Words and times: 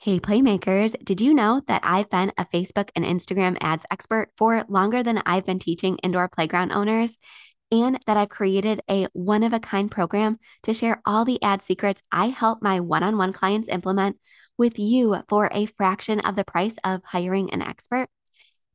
Hey, 0.00 0.20
Playmakers, 0.20 0.94
did 1.04 1.20
you 1.20 1.34
know 1.34 1.60
that 1.66 1.80
I've 1.82 2.08
been 2.08 2.30
a 2.38 2.44
Facebook 2.44 2.90
and 2.94 3.04
Instagram 3.04 3.58
ads 3.60 3.84
expert 3.90 4.30
for 4.38 4.64
longer 4.68 5.02
than 5.02 5.20
I've 5.26 5.44
been 5.44 5.58
teaching 5.58 5.98
indoor 6.04 6.28
playground 6.28 6.70
owners? 6.70 7.18
And 7.72 7.98
that 8.06 8.16
I've 8.16 8.28
created 8.28 8.80
a 8.88 9.08
one 9.12 9.42
of 9.42 9.52
a 9.52 9.58
kind 9.58 9.90
program 9.90 10.38
to 10.62 10.72
share 10.72 11.02
all 11.04 11.24
the 11.24 11.42
ad 11.42 11.62
secrets 11.62 12.00
I 12.12 12.28
help 12.28 12.62
my 12.62 12.78
one 12.78 13.02
on 13.02 13.16
one 13.16 13.32
clients 13.32 13.68
implement 13.68 14.18
with 14.56 14.78
you 14.78 15.16
for 15.28 15.50
a 15.52 15.66
fraction 15.66 16.20
of 16.20 16.36
the 16.36 16.44
price 16.44 16.76
of 16.84 17.02
hiring 17.02 17.52
an 17.52 17.60
expert? 17.60 18.08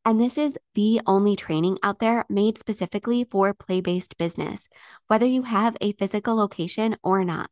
And 0.03 0.19
this 0.19 0.37
is 0.37 0.59
the 0.75 0.99
only 1.07 1.37
training 1.37 1.77
out 1.83 1.99
there 1.99 2.25
made 2.29 2.57
specifically 2.57 3.23
for 3.23 3.53
play 3.53 3.79
based 3.79 4.17
business, 4.17 4.67
whether 5.07 5.25
you 5.25 5.43
have 5.43 5.77
a 5.79 5.93
physical 5.93 6.35
location 6.35 6.97
or 7.01 7.23
not. 7.23 7.49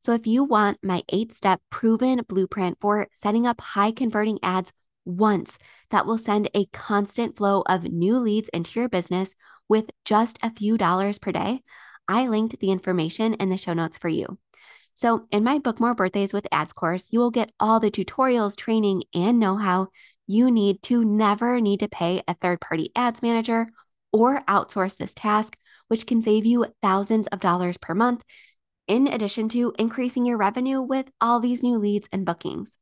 So 0.00 0.12
if 0.12 0.26
you 0.26 0.44
want 0.44 0.78
my 0.82 1.02
eight 1.10 1.32
step 1.32 1.60
proven 1.70 2.22
blueprint 2.26 2.78
for 2.80 3.06
setting 3.12 3.46
up 3.46 3.60
high 3.60 3.92
converting 3.92 4.38
ads 4.42 4.72
once 5.04 5.58
that 5.90 6.06
will 6.06 6.18
send 6.18 6.50
a 6.54 6.66
constant 6.66 7.36
flow 7.36 7.62
of 7.66 7.84
new 7.84 8.18
leads 8.18 8.48
into 8.48 8.80
your 8.80 8.88
business 8.88 9.34
with 9.68 9.90
just 10.04 10.38
a 10.42 10.52
few 10.52 10.78
dollars 10.78 11.18
per 11.18 11.32
day, 11.32 11.62
I 12.08 12.26
linked 12.26 12.58
the 12.58 12.70
information 12.70 13.34
in 13.34 13.50
the 13.50 13.56
show 13.56 13.72
notes 13.72 13.98
for 13.98 14.08
you. 14.08 14.38
So, 14.94 15.26
in 15.30 15.44
my 15.44 15.58
Book 15.58 15.80
More 15.80 15.94
Birthdays 15.94 16.32
with 16.32 16.46
Ads 16.50 16.72
course, 16.72 17.12
you 17.12 17.20
will 17.20 17.30
get 17.30 17.52
all 17.60 17.78
the 17.78 17.90
tutorials, 17.90 18.56
training, 18.56 19.04
and 19.14 19.38
know 19.38 19.56
how 19.56 19.88
you 20.26 20.50
need 20.50 20.82
to 20.82 21.04
never 21.04 21.60
need 21.60 21.80
to 21.80 21.88
pay 21.88 22.22
a 22.26 22.34
third 22.34 22.60
party 22.60 22.90
ads 22.94 23.22
manager 23.22 23.68
or 24.12 24.42
outsource 24.42 24.96
this 24.96 25.14
task, 25.14 25.56
which 25.88 26.06
can 26.06 26.20
save 26.20 26.44
you 26.44 26.66
thousands 26.82 27.26
of 27.28 27.40
dollars 27.40 27.78
per 27.78 27.94
month 27.94 28.24
in 28.90 29.06
addition 29.06 29.48
to 29.48 29.72
increasing 29.78 30.26
your 30.26 30.36
revenue 30.36 30.82
with 30.82 31.06
all 31.20 31.38
these 31.38 31.62
new 31.62 31.78
leads 31.78 32.08
and 32.10 32.26
bookings. 32.26 32.76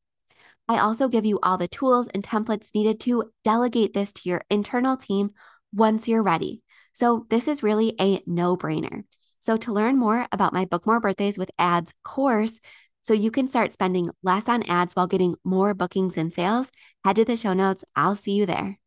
I 0.67 0.79
also 0.79 1.07
give 1.07 1.27
you 1.27 1.39
all 1.43 1.59
the 1.59 1.69
tools 1.69 2.09
and 2.15 2.25
templates 2.25 2.75
needed 2.75 2.99
to 3.01 3.31
delegate 3.45 3.93
this 3.93 4.15
to 4.15 4.29
your 4.29 4.41
internal 4.49 4.97
team 4.97 5.33
once 5.71 6.09
you're 6.09 6.23
ready. 6.23 6.63
So, 6.95 7.27
this 7.29 7.47
is 7.47 7.63
really 7.63 7.95
a 8.01 8.23
no 8.27 8.57
brainer. 8.57 9.05
So, 9.41 9.59
to 9.59 9.73
learn 9.73 9.99
more 9.99 10.27
about 10.33 10.55
my 10.55 10.65
Book 10.65 10.87
More 10.87 10.99
Birthdays 10.99 11.37
with 11.37 11.51
Ads 11.59 11.93
course, 12.03 12.59
so 13.03 13.13
you 13.13 13.31
can 13.31 13.47
start 13.47 13.75
spending 13.75 14.11
less 14.23 14.49
on 14.49 14.63
ads 14.63 14.97
while 14.97 15.07
getting 15.07 15.35
more 15.45 15.75
bookings 15.75 16.17
and 16.17 16.33
sales, 16.33 16.71
head 17.05 17.17
to 17.17 17.27
the 17.27 17.37
show 17.37 17.53
notes. 17.53 17.85
I'll 17.95 18.17
see 18.17 18.33
you 18.33 18.47
there. 18.47 18.79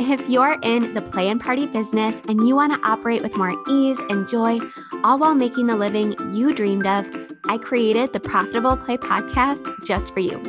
If 0.00 0.28
you're 0.28 0.56
in 0.62 0.94
the 0.94 1.02
play 1.02 1.28
and 1.28 1.40
party 1.40 1.66
business 1.66 2.20
and 2.28 2.46
you 2.46 2.54
want 2.54 2.72
to 2.72 2.88
operate 2.88 3.20
with 3.20 3.36
more 3.36 3.52
ease 3.68 3.98
and 4.08 4.28
joy, 4.28 4.60
all 5.02 5.18
while 5.18 5.34
making 5.34 5.66
the 5.66 5.76
living 5.76 6.14
you 6.30 6.54
dreamed 6.54 6.86
of, 6.86 7.04
I 7.48 7.58
created 7.58 8.12
the 8.12 8.20
Profitable 8.20 8.76
Play 8.76 8.96
podcast 8.96 9.66
just 9.84 10.14
for 10.14 10.20
you. 10.20 10.40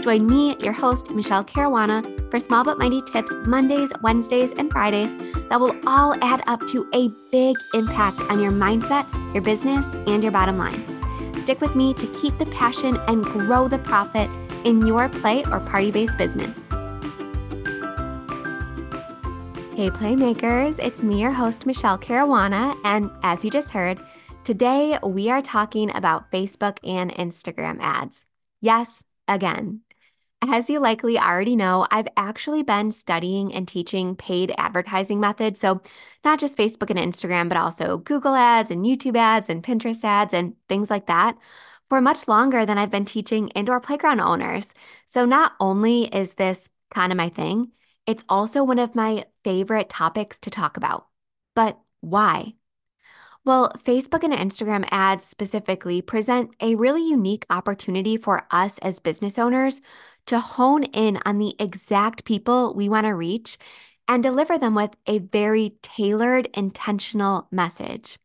Join 0.00 0.26
me, 0.26 0.56
your 0.60 0.72
host, 0.72 1.10
Michele 1.10 1.44
Caruana, 1.44 2.02
for 2.30 2.40
small 2.40 2.64
but 2.64 2.78
mighty 2.78 3.02
tips 3.02 3.32
Mondays, 3.46 3.92
Wednesdays, 4.00 4.52
and 4.52 4.72
Fridays 4.72 5.12
that 5.50 5.60
will 5.60 5.76
all 5.86 6.14
add 6.24 6.42
up 6.46 6.66
to 6.68 6.88
a 6.94 7.08
big 7.30 7.56
impact 7.74 8.18
on 8.30 8.40
your 8.40 8.52
mindset, 8.52 9.06
your 9.34 9.42
business, 9.42 9.90
and 10.06 10.22
your 10.22 10.32
bottom 10.32 10.56
line. 10.56 10.82
Stick 11.38 11.60
with 11.60 11.76
me 11.76 11.92
to 11.94 12.06
keep 12.20 12.36
the 12.38 12.46
passion 12.46 12.96
and 13.06 13.22
grow 13.22 13.68
the 13.68 13.78
profit 13.78 14.30
in 14.64 14.86
your 14.86 15.10
play 15.10 15.44
or 15.52 15.60
party 15.60 15.90
based 15.90 16.16
business. 16.16 16.70
Hey, 19.76 19.90
Playmakers, 19.90 20.78
it's 20.78 21.02
me, 21.02 21.20
your 21.20 21.32
host, 21.32 21.66
Michele 21.66 21.98
Caruana. 21.98 22.78
And 22.84 23.10
as 23.24 23.44
you 23.44 23.50
just 23.50 23.72
heard, 23.72 23.98
today 24.44 25.00
we 25.02 25.30
are 25.30 25.42
talking 25.42 25.90
about 25.96 26.30
Facebook 26.30 26.78
and 26.84 27.12
Instagram 27.12 27.78
ads. 27.80 28.24
Yes, 28.60 29.02
again. 29.26 29.80
As 30.40 30.70
you 30.70 30.78
likely 30.78 31.18
already 31.18 31.56
know, 31.56 31.88
I've 31.90 32.06
actually 32.16 32.62
been 32.62 32.92
studying 32.92 33.52
and 33.52 33.66
teaching 33.66 34.14
paid 34.14 34.54
advertising 34.56 35.18
methods. 35.18 35.58
So, 35.58 35.82
not 36.24 36.38
just 36.38 36.56
Facebook 36.56 36.90
and 36.90 37.12
Instagram, 37.12 37.48
but 37.48 37.58
also 37.58 37.98
Google 37.98 38.36
ads 38.36 38.70
and 38.70 38.86
YouTube 38.86 39.16
ads 39.16 39.48
and 39.48 39.60
Pinterest 39.60 40.04
ads 40.04 40.32
and 40.32 40.54
things 40.68 40.88
like 40.88 41.06
that 41.06 41.36
for 41.88 42.00
much 42.00 42.28
longer 42.28 42.64
than 42.64 42.78
I've 42.78 42.92
been 42.92 43.04
teaching 43.04 43.48
indoor 43.48 43.80
playground 43.80 44.20
owners. 44.20 44.72
So, 45.04 45.24
not 45.24 45.54
only 45.58 46.04
is 46.14 46.34
this 46.34 46.70
kind 46.94 47.10
of 47.10 47.18
my 47.18 47.28
thing, 47.28 47.72
it's 48.06 48.24
also 48.28 48.62
one 48.62 48.78
of 48.78 48.94
my 48.94 49.24
favorite 49.42 49.88
topics 49.88 50.38
to 50.40 50.50
talk 50.50 50.76
about. 50.76 51.06
But 51.54 51.78
why? 52.00 52.54
Well, 53.44 53.72
Facebook 53.78 54.22
and 54.22 54.32
Instagram 54.32 54.88
ads 54.90 55.24
specifically 55.24 56.00
present 56.00 56.54
a 56.60 56.76
really 56.76 57.06
unique 57.06 57.44
opportunity 57.50 58.16
for 58.16 58.46
us 58.50 58.78
as 58.78 58.98
business 58.98 59.38
owners 59.38 59.82
to 60.26 60.40
hone 60.40 60.84
in 60.84 61.18
on 61.26 61.38
the 61.38 61.54
exact 61.58 62.24
people 62.24 62.74
we 62.74 62.88
want 62.88 63.04
to 63.04 63.10
reach 63.10 63.58
and 64.08 64.22
deliver 64.22 64.58
them 64.58 64.74
with 64.74 64.96
a 65.06 65.18
very 65.18 65.76
tailored, 65.82 66.48
intentional 66.54 67.48
message. 67.50 68.18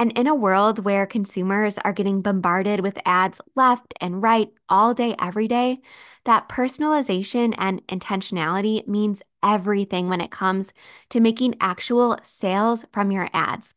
And 0.00 0.16
in 0.18 0.26
a 0.26 0.34
world 0.34 0.84
where 0.84 1.06
consumers 1.06 1.76
are 1.78 1.92
getting 1.92 2.22
bombarded 2.22 2.80
with 2.80 2.98
ads 3.04 3.40
left 3.54 3.92
and 4.00 4.22
right 4.22 4.48
all 4.68 4.94
day, 4.94 5.14
every 5.20 5.46
day, 5.46 5.80
that 6.24 6.48
personalization 6.48 7.54
and 7.58 7.86
intentionality 7.86 8.86
means 8.86 9.22
everything 9.42 10.08
when 10.08 10.20
it 10.20 10.30
comes 10.30 10.72
to 11.08 11.20
making 11.20 11.54
actual 11.60 12.18
sales 12.22 12.84
from 12.92 13.10
your 13.10 13.28
ads. 13.32 13.74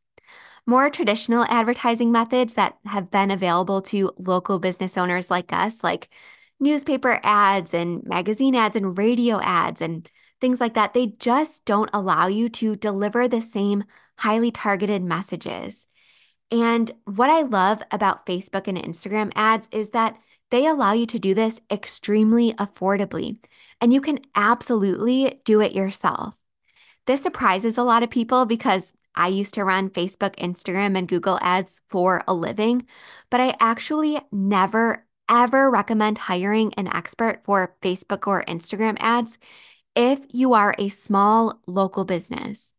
More 0.66 0.90
traditional 0.90 1.46
advertising 1.50 2.12
methods 2.12 2.54
that 2.54 2.78
have 2.86 3.12
been 3.12 3.32
available 3.32 3.82
to 3.84 4.12
local 4.18 4.60
business 4.60 4.98
owners 4.98 5.30
like 5.30 5.52
us, 5.52 5.84
like 5.84 6.08
newspaper 6.60 7.20
ads 7.24 7.74
and 7.74 8.04
magazine 8.06 8.56
ads 8.56 8.76
and 8.76 8.98
radio 8.98 9.42
ads 9.42 9.82
and 9.82 10.10
things 10.40 10.62
like 10.62 10.74
that, 10.74 10.94
they 10.94 11.08
just 11.20 11.66
don't 11.66 11.90
allow 11.94 12.28
you 12.28 12.50
to 12.50 12.76
deliver 12.76 13.28
the 13.28 13.42
same 13.42 13.84
highly 14.20 14.52
targeted 14.52 15.02
messages. 15.02 15.88
And 16.52 16.92
what 17.06 17.30
I 17.30 17.42
love 17.42 17.82
about 17.92 18.26
Facebook 18.26 18.68
and 18.68 18.78
Instagram 18.78 19.32
ads 19.36 19.68
is 19.72 19.90
that 19.90 20.18
they 20.54 20.68
allow 20.68 20.94
you 20.94 21.08
to 21.08 21.18
do 21.18 21.34
this 21.34 21.62
extremely 21.72 22.54
affordably, 22.54 23.40
and 23.82 23.92
you 23.92 24.00
can 24.00 24.20
absolutely 24.36 25.42
do 25.46 25.60
it 25.60 25.72
yourself. 25.72 26.38
This 27.08 27.24
surprises 27.24 27.76
a 27.76 27.84
lot 27.84 28.04
of 28.04 28.12
people 28.12 28.46
because 28.46 28.94
I 29.16 29.30
used 29.30 29.56
to 29.56 29.64
run 29.64 29.90
Facebook, 29.90 30.36
Instagram, 30.36 30.96
and 30.96 31.08
Google 31.08 31.40
ads 31.42 31.82
for 31.90 32.22
a 32.28 32.36
living, 32.36 32.86
but 33.32 33.42
I 33.42 33.56
actually 33.60 34.20
never, 34.32 35.08
ever 35.28 35.72
recommend 35.72 36.20
hiring 36.20 36.72
an 36.76 36.88
expert 36.88 37.42
for 37.44 37.76
Facebook 37.82 38.28
or 38.28 38.46
Instagram 38.46 38.96
ads 39.00 39.40
if 39.96 40.20
you 40.32 40.54
are 40.54 40.76
a 40.78 40.90
small 40.90 41.62
local 41.66 42.06
business. 42.06 42.76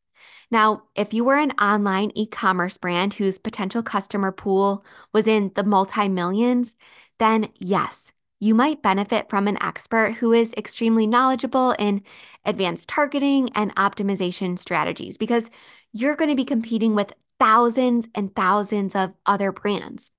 Now, 0.48 0.84
if 0.94 1.12
you 1.12 1.24
were 1.24 1.38
an 1.38 1.50
online 1.60 2.12
e 2.14 2.28
commerce 2.28 2.76
brand 2.76 3.14
whose 3.14 3.36
potential 3.38 3.82
customer 3.82 4.30
pool 4.30 4.84
was 5.12 5.26
in 5.26 5.50
the 5.56 5.64
multi 5.64 6.08
millions, 6.08 6.76
then 7.18 7.48
yes, 7.58 8.12
you 8.40 8.54
might 8.54 8.82
benefit 8.82 9.30
from 9.30 9.48
an 9.48 9.62
expert 9.62 10.14
who 10.14 10.32
is 10.32 10.52
extremely 10.54 11.06
knowledgeable 11.06 11.74
in 11.78 12.02
advanced 12.44 12.88
targeting 12.88 13.48
and 13.54 13.74
optimization 13.76 14.58
strategies 14.58 15.16
because 15.16 15.50
you're 15.92 16.16
going 16.16 16.30
to 16.30 16.36
be 16.36 16.44
competing 16.44 16.94
with 16.94 17.14
thousands 17.38 18.08
and 18.14 18.34
thousands 18.34 18.94
of 18.94 19.14
other 19.24 19.52
brands. 19.52 20.10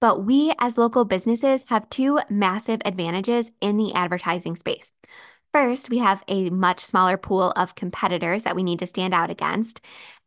But 0.00 0.24
we 0.24 0.52
as 0.58 0.78
local 0.78 1.04
businesses 1.04 1.68
have 1.68 1.90
two 1.90 2.20
massive 2.30 2.80
advantages 2.84 3.50
in 3.60 3.76
the 3.76 3.92
advertising 3.94 4.54
space. 4.56 4.92
First, 5.52 5.90
we 5.90 5.98
have 5.98 6.22
a 6.28 6.50
much 6.50 6.80
smaller 6.80 7.16
pool 7.16 7.52
of 7.56 7.74
competitors 7.74 8.44
that 8.44 8.54
we 8.54 8.62
need 8.62 8.78
to 8.78 8.86
stand 8.86 9.12
out 9.12 9.30
against. 9.30 9.80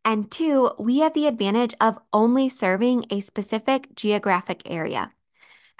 And 0.04 0.30
two, 0.30 0.72
we 0.78 0.98
have 0.98 1.14
the 1.14 1.26
advantage 1.26 1.74
of 1.80 1.98
only 2.12 2.48
serving 2.48 3.06
a 3.08 3.20
specific 3.20 3.94
geographic 3.94 4.62
area. 4.66 5.12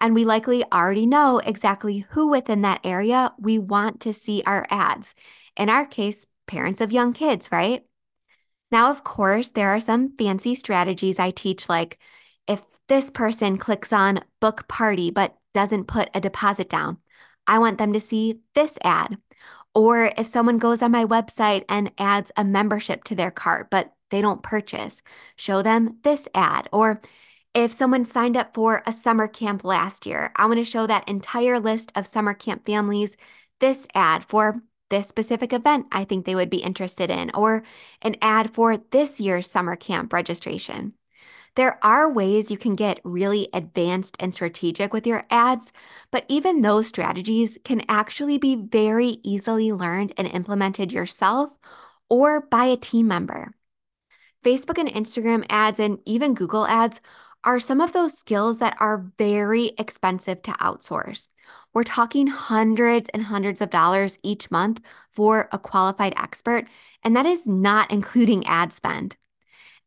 And 0.00 0.14
we 0.14 0.24
likely 0.24 0.64
already 0.72 1.06
know 1.06 1.38
exactly 1.38 2.06
who 2.10 2.28
within 2.28 2.62
that 2.62 2.80
area 2.84 3.32
we 3.38 3.58
want 3.58 4.00
to 4.00 4.12
see 4.12 4.42
our 4.46 4.66
ads. 4.70 5.14
In 5.56 5.68
our 5.68 5.86
case, 5.86 6.26
parents 6.46 6.80
of 6.80 6.92
young 6.92 7.12
kids, 7.12 7.50
right? 7.52 7.84
Now, 8.70 8.90
of 8.90 9.04
course, 9.04 9.50
there 9.50 9.68
are 9.68 9.80
some 9.80 10.16
fancy 10.16 10.54
strategies 10.54 11.18
I 11.18 11.30
teach, 11.30 11.68
like 11.68 11.98
if 12.48 12.64
this 12.88 13.10
person 13.10 13.58
clicks 13.58 13.92
on 13.92 14.20
book 14.40 14.66
party 14.66 15.10
but 15.10 15.36
doesn't 15.54 15.84
put 15.84 16.10
a 16.14 16.20
deposit 16.20 16.68
down, 16.68 16.98
I 17.46 17.58
want 17.58 17.78
them 17.78 17.92
to 17.92 18.00
see 18.00 18.40
this 18.54 18.78
ad. 18.82 19.18
Or 19.74 20.12
if 20.16 20.26
someone 20.26 20.58
goes 20.58 20.82
on 20.82 20.90
my 20.90 21.04
website 21.04 21.64
and 21.68 21.92
adds 21.98 22.32
a 22.36 22.44
membership 22.44 23.04
to 23.04 23.14
their 23.14 23.30
cart, 23.30 23.68
but 23.70 23.92
they 24.10 24.20
don't 24.20 24.42
purchase, 24.42 25.02
show 25.36 25.62
them 25.62 25.98
this 26.02 26.28
ad. 26.34 26.68
Or 26.72 27.00
if 27.54 27.72
someone 27.72 28.04
signed 28.04 28.36
up 28.36 28.54
for 28.54 28.82
a 28.86 28.92
summer 28.92 29.28
camp 29.28 29.64
last 29.64 30.06
year, 30.06 30.32
I 30.36 30.46
want 30.46 30.58
to 30.58 30.64
show 30.64 30.86
that 30.86 31.08
entire 31.08 31.60
list 31.60 31.92
of 31.94 32.06
summer 32.06 32.34
camp 32.34 32.64
families 32.64 33.16
this 33.60 33.86
ad 33.94 34.24
for 34.24 34.62
this 34.90 35.08
specific 35.08 35.52
event 35.52 35.86
I 35.90 36.04
think 36.04 36.26
they 36.26 36.34
would 36.34 36.50
be 36.50 36.58
interested 36.58 37.10
in, 37.10 37.30
or 37.34 37.62
an 38.02 38.16
ad 38.20 38.52
for 38.52 38.76
this 38.76 39.20
year's 39.20 39.50
summer 39.50 39.76
camp 39.76 40.12
registration. 40.12 40.94
There 41.54 41.78
are 41.84 42.10
ways 42.10 42.50
you 42.50 42.58
can 42.58 42.76
get 42.76 43.00
really 43.04 43.48
advanced 43.52 44.16
and 44.18 44.34
strategic 44.34 44.92
with 44.92 45.06
your 45.06 45.24
ads, 45.30 45.72
but 46.10 46.24
even 46.28 46.62
those 46.62 46.88
strategies 46.88 47.58
can 47.64 47.82
actually 47.88 48.38
be 48.38 48.56
very 48.56 49.18
easily 49.22 49.72
learned 49.72 50.14
and 50.16 50.26
implemented 50.28 50.92
yourself 50.92 51.58
or 52.08 52.40
by 52.40 52.64
a 52.66 52.76
team 52.76 53.06
member. 53.08 53.54
Facebook 54.44 54.78
and 54.78 54.88
Instagram 54.88 55.46
ads 55.48 55.78
and 55.78 55.98
even 56.04 56.34
Google 56.34 56.66
ads 56.66 57.00
are 57.44 57.58
some 57.58 57.80
of 57.80 57.92
those 57.92 58.16
skills 58.16 58.58
that 58.58 58.76
are 58.80 59.10
very 59.18 59.72
expensive 59.78 60.42
to 60.42 60.52
outsource. 60.52 61.28
We're 61.74 61.84
talking 61.84 62.28
hundreds 62.28 63.08
and 63.10 63.24
hundreds 63.24 63.60
of 63.60 63.70
dollars 63.70 64.18
each 64.22 64.50
month 64.50 64.80
for 65.10 65.48
a 65.52 65.58
qualified 65.58 66.14
expert, 66.16 66.66
and 67.02 67.16
that 67.16 67.26
is 67.26 67.46
not 67.46 67.90
including 67.90 68.46
ad 68.46 68.72
spend. 68.72 69.16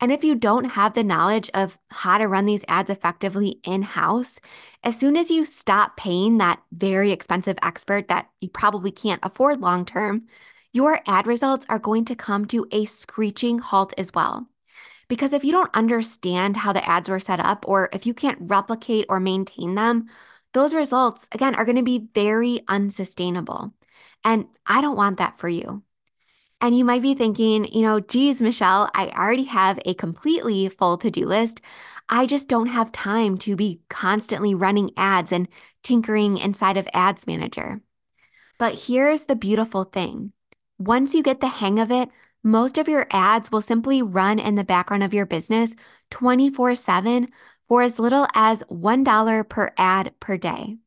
And 0.02 0.12
if 0.12 0.24
you 0.24 0.36
don't 0.36 0.66
have 0.72 0.94
the 0.94 1.04
knowledge 1.04 1.50
of 1.54 1.80
how 1.90 2.18
to 2.18 2.28
run 2.28 2.46
these 2.46 2.66
ads 2.68 2.90
effectively 2.90 3.60
in 3.64 3.82
house, 3.84 4.40
as 4.84 5.00
soon 5.00 5.16
as 5.16 5.32
you 5.32 5.46
stop 5.46 5.96
paying 5.96 6.38
that 6.38 6.62
very 6.72 7.12
expensive 7.12 7.58
expert 7.64 8.10
that 8.10 8.30
you 8.42 8.50
probably 8.50 8.92
can't 8.92 9.24
afford 9.24 9.62
long 9.62 9.86
term, 9.86 10.24
your 10.74 11.00
ad 11.08 11.26
results 11.26 11.66
are 11.70 11.80
going 11.80 12.04
to 12.06 12.16
come 12.16 12.46
to 12.48 12.68
a 12.72 12.84
screeching 12.84 13.60
halt 13.60 13.94
as 13.98 14.12
well. 14.14 14.50
Because 15.08 15.34
if 15.34 15.44
you 15.44 15.52
don't 15.52 15.76
understand 15.76 16.58
how 16.58 16.74
the 16.74 16.88
ads 16.88 17.10
were 17.10 17.20
set 17.20 17.40
up, 17.40 17.66
or 17.68 17.90
if 17.94 18.06
you 18.06 18.14
can't 18.14 18.38
replicate 18.42 19.06
or 19.10 19.20
maintain 19.20 19.76
them, 19.76 20.08
those 20.54 20.74
results, 20.74 21.28
again, 21.32 21.54
are 21.56 21.66
going 21.66 21.76
to 21.76 21.84
be 21.84 22.08
very 22.14 22.62
unsustainable. 22.68 23.74
And 24.24 24.48
I 24.66 24.82
don't 24.82 24.96
want 24.96 25.18
that 25.18 25.38
for 25.38 25.50
you. 25.50 25.84
And 26.62 26.78
you 26.78 26.86
might 26.86 27.02
be 27.02 27.14
thinking, 27.14 27.66
you 27.72 27.82
know, 27.82 28.00
geez, 28.00 28.42
Michele, 28.42 28.90
I 28.96 29.10
already 29.10 29.44
have 29.44 29.80
a 29.86 29.94
completely 29.94 30.70
full 30.70 30.98
to 30.98 31.12
do 31.12 31.26
list. 31.26 31.62
I 32.08 32.26
just 32.26 32.48
don't 32.48 32.68
have 32.68 32.92
time 32.92 33.38
to 33.40 33.56
be 33.56 33.82
constantly 33.90 34.56
running 34.56 34.92
ads 34.96 35.32
and 35.32 35.48
tinkering 35.84 36.38
inside 36.38 36.78
of 36.78 36.88
Ads 36.94 37.28
Manager. 37.28 37.82
But 38.58 38.76
here's 38.88 39.26
the 39.26 39.36
beautiful 39.36 39.84
thing 39.84 40.32
once 40.78 41.14
you 41.14 41.24
get 41.24 41.40
the 41.40 41.48
hang 41.48 41.80
of 41.80 41.92
it, 41.92 42.10
most 42.46 42.78
of 42.78 42.88
your 42.88 43.08
ads 43.10 43.52
will 43.52 43.60
simply 43.60 44.04
run 44.04 44.38
in 44.38 44.54
the 44.54 44.64
background 44.64 45.02
of 45.02 45.16
your 45.16 45.26
business 45.26 45.76
24 46.12 46.76
7 46.76 47.28
for 47.68 47.82
as 47.82 47.98
little 47.98 48.28
as 48.36 48.62
$1 48.70 49.50
per 49.50 49.74
ad 49.78 50.14
per 50.20 50.38
day. 50.38 50.78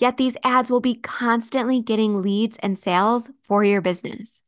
Yet 0.00 0.16
these 0.16 0.36
ads 0.42 0.68
will 0.68 0.80
be 0.80 0.96
constantly 0.96 1.80
getting 1.80 2.20
leads 2.20 2.56
and 2.58 2.76
sales 2.76 3.30
for 3.44 3.62
your 3.62 3.80
business. 3.80 4.42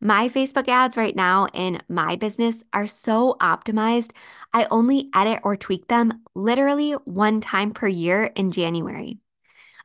My 0.00 0.28
Facebook 0.28 0.68
ads 0.68 0.96
right 0.96 1.16
now 1.16 1.48
in 1.52 1.82
my 1.88 2.14
business 2.14 2.62
are 2.72 2.86
so 2.86 3.36
optimized, 3.40 4.12
I 4.52 4.68
only 4.70 5.10
edit 5.12 5.40
or 5.42 5.56
tweak 5.56 5.88
them 5.88 6.22
literally 6.36 6.92
one 6.92 7.40
time 7.40 7.72
per 7.72 7.88
year 7.88 8.30
in 8.36 8.52
January. 8.52 9.18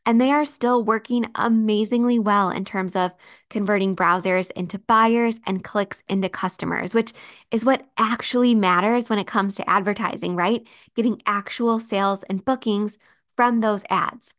And 0.06 0.20
they 0.20 0.32
are 0.32 0.46
still 0.46 0.84
working 0.84 1.28
amazingly 1.36 2.18
well 2.18 2.50
in 2.50 2.66
terms 2.66 2.96
of 2.96 3.14
converting 3.50 3.96
browsers 3.96 4.50
into 4.52 4.80
buyers 4.80 5.40
and 5.46 5.64
clicks 5.64 6.04
into 6.10 6.28
customers, 6.28 6.96
which 6.96 7.14
is 7.52 7.64
what 7.64 7.88
actually 7.98 8.56
matters 8.56 9.10
when 9.10 9.20
it 9.20 9.28
comes 9.28 9.56
to 9.56 9.70
advertising, 9.70 10.36
right? 10.36 10.68
Getting 10.96 11.22
actual 11.26 11.80
sales 11.80 12.24
and 12.24 12.44
bookings 12.44 12.98
from 13.36 13.60
those 13.60 13.84
ads. 13.90 14.34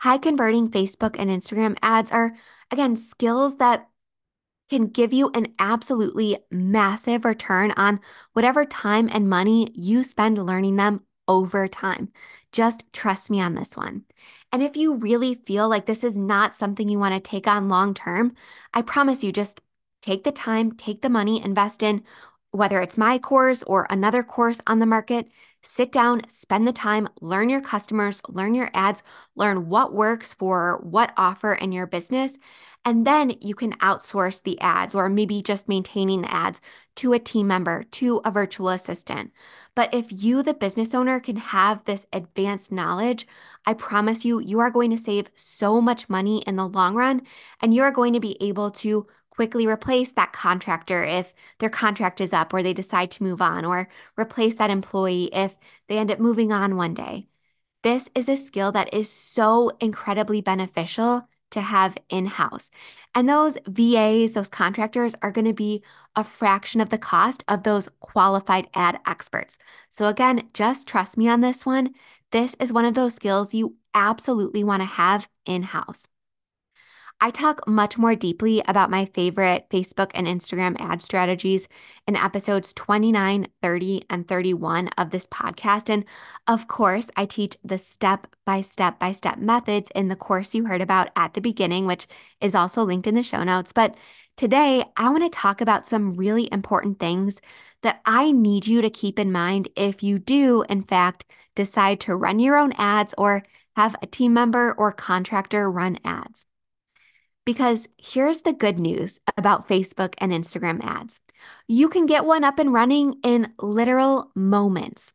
High 0.00 0.18
converting 0.18 0.68
Facebook 0.68 1.14
and 1.16 1.30
Instagram 1.30 1.78
ads 1.80 2.10
are, 2.10 2.34
again, 2.72 2.96
skills 2.96 3.58
that 3.58 3.88
can 4.68 4.88
give 4.88 5.12
you 5.12 5.30
an 5.34 5.54
absolutely 5.58 6.38
massive 6.50 7.24
return 7.24 7.72
on 7.76 8.00
whatever 8.32 8.64
time 8.64 9.08
and 9.12 9.28
money 9.28 9.70
you 9.74 10.02
spend 10.02 10.38
learning 10.38 10.76
them 10.76 11.02
over 11.28 11.68
time. 11.68 12.08
Just 12.52 12.92
trust 12.92 13.30
me 13.30 13.40
on 13.40 13.54
this 13.54 13.76
one. 13.76 14.04
And 14.52 14.62
if 14.62 14.76
you 14.76 14.94
really 14.94 15.34
feel 15.34 15.68
like 15.68 15.86
this 15.86 16.04
is 16.04 16.16
not 16.16 16.54
something 16.54 16.88
you 16.88 16.98
want 16.98 17.14
to 17.14 17.20
take 17.20 17.46
on 17.46 17.68
long 17.68 17.94
term, 17.94 18.34
I 18.74 18.82
promise 18.82 19.24
you 19.24 19.32
just 19.32 19.60
take 20.02 20.24
the 20.24 20.32
time, 20.32 20.72
take 20.72 21.00
the 21.00 21.08
money, 21.08 21.42
invest 21.42 21.82
in 21.82 22.04
whether 22.52 22.80
it's 22.80 22.98
my 22.98 23.18
course 23.18 23.62
or 23.64 23.86
another 23.90 24.22
course 24.22 24.60
on 24.66 24.78
the 24.78 24.86
market. 24.86 25.26
Sit 25.62 25.90
down, 25.90 26.22
spend 26.28 26.66
the 26.66 26.72
time, 26.72 27.08
learn 27.20 27.48
your 27.48 27.60
customers, 27.60 28.20
learn 28.28 28.54
your 28.54 28.70
ads, 28.74 29.02
learn 29.36 29.68
what 29.68 29.94
works 29.94 30.34
for 30.34 30.78
what 30.82 31.12
offer 31.16 31.54
in 31.54 31.72
your 31.72 31.86
business. 31.86 32.38
And 32.84 33.06
then 33.06 33.34
you 33.40 33.54
can 33.54 33.74
outsource 33.74 34.42
the 34.42 34.60
ads 34.60 34.94
or 34.94 35.08
maybe 35.08 35.40
just 35.40 35.68
maintaining 35.68 36.22
the 36.22 36.34
ads 36.34 36.60
to 36.96 37.12
a 37.12 37.18
team 37.18 37.46
member, 37.46 37.84
to 37.84 38.20
a 38.24 38.30
virtual 38.30 38.70
assistant. 38.70 39.32
But 39.74 39.94
if 39.94 40.06
you, 40.10 40.42
the 40.42 40.52
business 40.52 40.94
owner, 40.94 41.20
can 41.20 41.36
have 41.36 41.84
this 41.84 42.06
advanced 42.12 42.72
knowledge, 42.72 43.26
I 43.64 43.74
promise 43.74 44.24
you, 44.24 44.40
you 44.40 44.58
are 44.58 44.70
going 44.70 44.90
to 44.90 44.98
save 44.98 45.30
so 45.36 45.80
much 45.80 46.10
money 46.10 46.42
in 46.42 46.56
the 46.56 46.68
long 46.68 46.94
run 46.94 47.22
and 47.60 47.72
you 47.72 47.82
are 47.82 47.92
going 47.92 48.12
to 48.12 48.20
be 48.20 48.36
able 48.40 48.72
to 48.72 49.06
quickly 49.32 49.66
replace 49.66 50.12
that 50.12 50.32
contractor 50.32 51.02
if 51.02 51.32
their 51.58 51.70
contract 51.70 52.20
is 52.20 52.34
up 52.34 52.52
or 52.52 52.62
they 52.62 52.74
decide 52.74 53.10
to 53.10 53.22
move 53.22 53.40
on, 53.40 53.64
or 53.64 53.88
replace 54.18 54.56
that 54.56 54.68
employee 54.68 55.30
if 55.32 55.56
they 55.88 55.96
end 55.96 56.10
up 56.10 56.18
moving 56.18 56.52
on 56.52 56.76
one 56.76 56.92
day. 56.92 57.28
This 57.82 58.10
is 58.14 58.28
a 58.28 58.36
skill 58.36 58.72
that 58.72 58.92
is 58.92 59.10
so 59.10 59.72
incredibly 59.80 60.42
beneficial 60.42 61.26
to 61.50 61.62
have 61.62 61.96
in 62.10 62.26
house. 62.26 62.70
And 63.14 63.26
those 63.26 63.56
VAs, 63.66 64.34
those 64.34 64.50
contractors 64.50 65.14
are 65.22 65.32
going 65.32 65.46
to 65.46 65.54
be 65.54 65.82
a 66.14 66.24
fraction 66.24 66.82
of 66.82 66.90
the 66.90 66.98
cost 66.98 67.42
of 67.48 67.62
those 67.62 67.88
qualified 68.00 68.68
ad 68.74 69.00
experts. 69.06 69.56
So, 69.88 70.08
again, 70.08 70.48
just 70.52 70.86
trust 70.86 71.16
me 71.16 71.26
on 71.26 71.40
this 71.40 71.64
one. 71.64 71.94
This 72.32 72.54
is 72.60 72.72
one 72.72 72.84
of 72.84 72.94
those 72.94 73.14
skills 73.14 73.54
you 73.54 73.76
absolutely 73.94 74.62
want 74.62 74.82
to 74.82 74.86
have 74.86 75.28
in 75.46 75.62
house. 75.62 76.06
I 77.24 77.30
talk 77.30 77.68
much 77.68 77.96
more 77.96 78.16
deeply 78.16 78.64
about 78.66 78.90
my 78.90 79.04
favorite 79.04 79.68
Facebook 79.70 80.10
and 80.12 80.26
Instagram 80.26 80.74
ad 80.80 81.00
strategies 81.02 81.68
in 82.08 82.16
episodes 82.16 82.72
29, 82.72 83.46
30, 83.62 84.04
and 84.10 84.26
31 84.26 84.88
of 84.98 85.10
this 85.10 85.28
podcast. 85.28 85.88
And 85.88 86.04
of 86.48 86.66
course, 86.66 87.12
I 87.16 87.26
teach 87.26 87.56
the 87.62 87.78
step 87.78 88.26
by 88.44 88.60
step 88.60 88.98
by 88.98 89.12
step 89.12 89.38
methods 89.38 89.88
in 89.94 90.08
the 90.08 90.16
course 90.16 90.52
you 90.52 90.66
heard 90.66 90.80
about 90.80 91.10
at 91.14 91.34
the 91.34 91.40
beginning, 91.40 91.86
which 91.86 92.08
is 92.40 92.56
also 92.56 92.82
linked 92.82 93.06
in 93.06 93.14
the 93.14 93.22
show 93.22 93.44
notes. 93.44 93.70
But 93.70 93.96
today, 94.36 94.82
I 94.96 95.08
want 95.08 95.22
to 95.22 95.30
talk 95.30 95.60
about 95.60 95.86
some 95.86 96.14
really 96.14 96.48
important 96.50 96.98
things 96.98 97.40
that 97.82 98.00
I 98.04 98.32
need 98.32 98.66
you 98.66 98.82
to 98.82 98.90
keep 98.90 99.20
in 99.20 99.30
mind 99.30 99.68
if 99.76 100.02
you 100.02 100.18
do, 100.18 100.64
in 100.68 100.82
fact, 100.82 101.24
decide 101.54 102.00
to 102.00 102.16
run 102.16 102.40
your 102.40 102.56
own 102.56 102.72
ads 102.72 103.14
or 103.16 103.44
have 103.76 103.94
a 104.02 104.08
team 104.08 104.34
member 104.34 104.72
or 104.72 104.90
contractor 104.90 105.70
run 105.70 106.00
ads. 106.04 106.46
Because 107.44 107.88
here's 107.98 108.42
the 108.42 108.52
good 108.52 108.78
news 108.78 109.20
about 109.36 109.68
Facebook 109.68 110.14
and 110.18 110.32
Instagram 110.32 110.82
ads 110.84 111.20
you 111.66 111.88
can 111.88 112.06
get 112.06 112.24
one 112.24 112.44
up 112.44 112.60
and 112.60 112.72
running 112.72 113.14
in 113.24 113.52
literal 113.58 114.30
moments. 114.34 115.12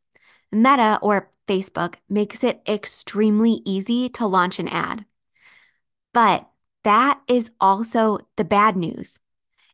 Meta 0.52 1.00
or 1.02 1.30
Facebook 1.48 1.96
makes 2.10 2.44
it 2.44 2.62
extremely 2.68 3.62
easy 3.66 4.10
to 4.10 4.26
launch 4.26 4.60
an 4.60 4.68
ad. 4.68 5.06
But 6.14 6.50
that 6.84 7.22
is 7.28 7.52
also 7.60 8.20
the 8.36 8.46
bad 8.46 8.76
news. 8.76 9.20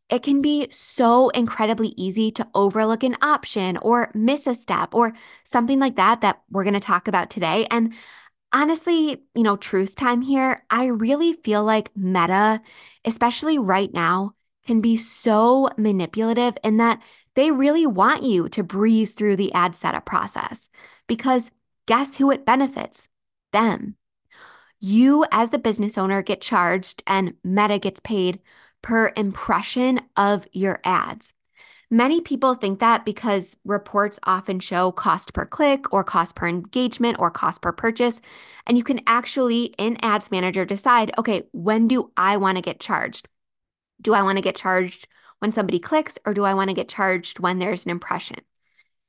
It 0.10 0.22
can 0.22 0.41
be 0.41 0.67
so 0.69 1.29
incredibly 1.29 1.89
easy 1.89 2.29
to 2.31 2.48
overlook 2.53 3.03
an 3.03 3.17
option 3.22 3.77
or 3.77 4.12
miss 4.13 4.45
a 4.45 4.53
step 4.53 4.93
or 4.93 5.13
something 5.43 5.79
like 5.79 5.95
that 5.95 6.22
that 6.22 6.41
we're 6.51 6.63
going 6.63 6.74
to 6.74 6.79
talk 6.79 7.07
about 7.07 7.29
today. 7.29 7.65
And 7.72 7.93
honestly, 8.53 9.24
you 9.36 9.43
know, 9.43 9.57
truth 9.57 9.95
time 9.95 10.22
here, 10.22 10.63
I 10.69 10.86
really 10.86 11.33
feel 11.33 11.63
like 11.63 11.95
Meta, 11.95 12.62
especially 13.03 13.57
right 13.57 13.93
now, 13.93 14.36
can 14.65 14.79
be 14.79 14.95
so 14.95 15.69
manipulative 15.77 16.57
in 16.63 16.77
that 16.77 17.01
they 17.36 17.51
really 17.51 17.86
want 17.86 18.24
you 18.24 18.48
to 18.50 18.63
breeze 18.63 19.12
through 19.12 19.36
the 19.36 19.53
ad 19.53 19.75
setup 19.75 20.05
process 20.05 20.69
because 21.07 21.51
guess 21.86 22.15
who 22.15 22.31
it 22.31 22.45
benefits? 22.45 23.10
Them. 23.51 23.95
You, 24.79 25.25
as 25.31 25.50
the 25.50 25.57
business 25.57 25.98
owner, 25.98 26.22
get 26.22 26.41
charged 26.41 27.03
and 27.07 27.36
Meta 27.43 27.79
gets 27.79 28.00
paid 28.00 28.39
per 28.81 29.13
impression 29.15 30.01
of 30.15 30.48
your 30.51 30.79
ads. 30.83 31.33
Many 31.94 32.22
people 32.22 32.56
think 32.56 32.80
that 32.80 33.06
because 33.06 33.56
reports 33.64 34.20
often 34.24 34.60
show 34.60 34.92
cost 34.92 35.32
per 35.32 35.46
click 35.46 35.94
or 35.94 36.04
cost 36.04 36.36
per 36.36 36.48
engagement 36.48 37.18
or 37.20 37.30
cost 37.30 37.62
per 37.62 37.72
purchase. 37.72 38.20
And 38.66 38.80
you 38.80 38.84
can 38.84 39.02
actually, 39.06 39.76
in 39.78 40.04
Ads 40.04 40.32
Manager, 40.32 40.66
decide 40.66 41.12
okay, 41.20 41.44
when 41.52 41.88
do 41.88 42.12
I 42.18 42.36
want 42.38 42.58
to 42.58 42.64
get 42.64 42.80
charged? 42.80 43.30
Do 44.02 44.16
I 44.16 44.24
want 44.24 44.40
to 44.40 44.44
get 44.44 44.56
charged 44.56 45.08
when 45.38 45.52
somebody 45.52 45.78
clicks 45.78 46.18
or 46.26 46.34
do 46.34 46.46
I 46.46 46.56
want 46.56 46.72
to 46.72 46.76
get 46.76 46.90
charged 46.90 47.38
when 47.38 47.60
there's 47.60 47.86
an 47.86 47.92
impression? 47.92 48.40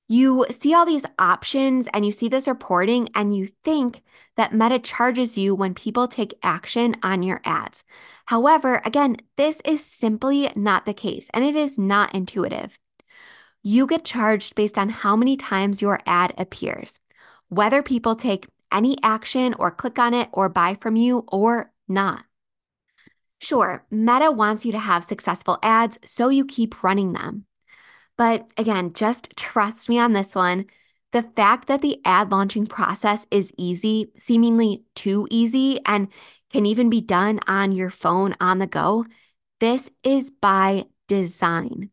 You 0.06 0.44
see 0.50 0.74
all 0.74 0.84
these 0.84 1.06
options 1.18 1.88
and 1.94 2.04
you 2.04 2.12
see 2.12 2.28
this 2.28 2.46
reporting 2.46 3.08
and 3.14 3.34
you 3.34 3.46
think 3.64 4.02
that 4.36 4.52
Meta 4.52 4.78
charges 4.78 5.38
you 5.38 5.54
when 5.54 5.72
people 5.72 6.06
take 6.06 6.34
action 6.42 6.96
on 7.02 7.22
your 7.22 7.40
ads. 7.46 7.82
However, 8.26 8.80
again, 8.84 9.16
this 9.36 9.60
is 9.64 9.84
simply 9.84 10.50
not 10.56 10.86
the 10.86 10.94
case 10.94 11.28
and 11.34 11.44
it 11.44 11.56
is 11.56 11.78
not 11.78 12.14
intuitive. 12.14 12.78
you 13.62 13.86
get 13.86 14.04
charged 14.04 14.54
based 14.54 14.78
on 14.78 14.90
how 14.90 15.16
many 15.16 15.36
times 15.36 15.82
your 15.82 16.00
ad 16.06 16.34
appears, 16.38 17.00
whether 17.48 17.82
people 17.82 18.14
take 18.14 18.48
any 18.70 18.96
action 19.02 19.54
or 19.58 19.70
click 19.70 19.98
on 19.98 20.12
it 20.14 20.28
or 20.32 20.48
buy 20.48 20.74
from 20.74 20.96
you 20.96 21.24
or 21.28 21.72
not. 21.88 22.24
Sure, 23.40 23.84
Meta 23.90 24.30
wants 24.30 24.64
you 24.64 24.72
to 24.72 24.78
have 24.78 25.04
successful 25.04 25.58
ads, 25.62 25.98
so 26.04 26.28
you 26.28 26.44
keep 26.44 26.82
running 26.82 27.12
them. 27.12 27.44
But 28.16 28.50
again, 28.56 28.92
just 28.92 29.36
trust 29.36 29.88
me 29.88 29.98
on 29.98 30.12
this 30.12 30.34
one. 30.34 30.66
The 31.12 31.22
fact 31.22 31.68
that 31.68 31.82
the 31.82 32.00
ad 32.04 32.30
launching 32.32 32.66
process 32.66 33.26
is 33.30 33.52
easy, 33.58 34.12
seemingly 34.18 34.84
too 34.94 35.26
easy, 35.30 35.80
and 35.86 36.08
can 36.54 36.66
even 36.66 36.88
be 36.88 37.00
done 37.00 37.40
on 37.48 37.72
your 37.72 37.90
phone 37.90 38.32
on 38.40 38.60
the 38.60 38.66
go, 38.68 39.04
this 39.58 39.90
is 40.04 40.30
by 40.30 40.84
design. 41.08 41.90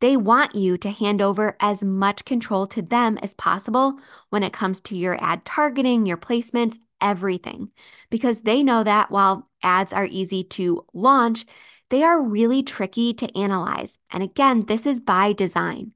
They 0.00 0.16
want 0.16 0.54
you 0.54 0.78
to 0.78 0.90
hand 0.90 1.20
over 1.20 1.56
as 1.58 1.82
much 1.82 2.24
control 2.24 2.68
to 2.68 2.82
them 2.82 3.18
as 3.20 3.34
possible 3.34 3.98
when 4.30 4.44
it 4.44 4.52
comes 4.52 4.80
to 4.82 4.94
your 4.94 5.20
ad 5.20 5.44
targeting, 5.44 6.06
your 6.06 6.18
placements, 6.18 6.78
everything, 7.00 7.72
because 8.08 8.42
they 8.42 8.62
know 8.62 8.84
that 8.84 9.10
while 9.10 9.50
ads 9.60 9.92
are 9.92 10.06
easy 10.06 10.44
to 10.44 10.86
launch, 10.94 11.44
they 11.90 12.04
are 12.04 12.22
really 12.22 12.62
tricky 12.62 13.12
to 13.14 13.36
analyze. 13.36 13.98
And 14.12 14.22
again, 14.22 14.66
this 14.66 14.86
is 14.86 15.00
by 15.00 15.32
design. 15.32 15.94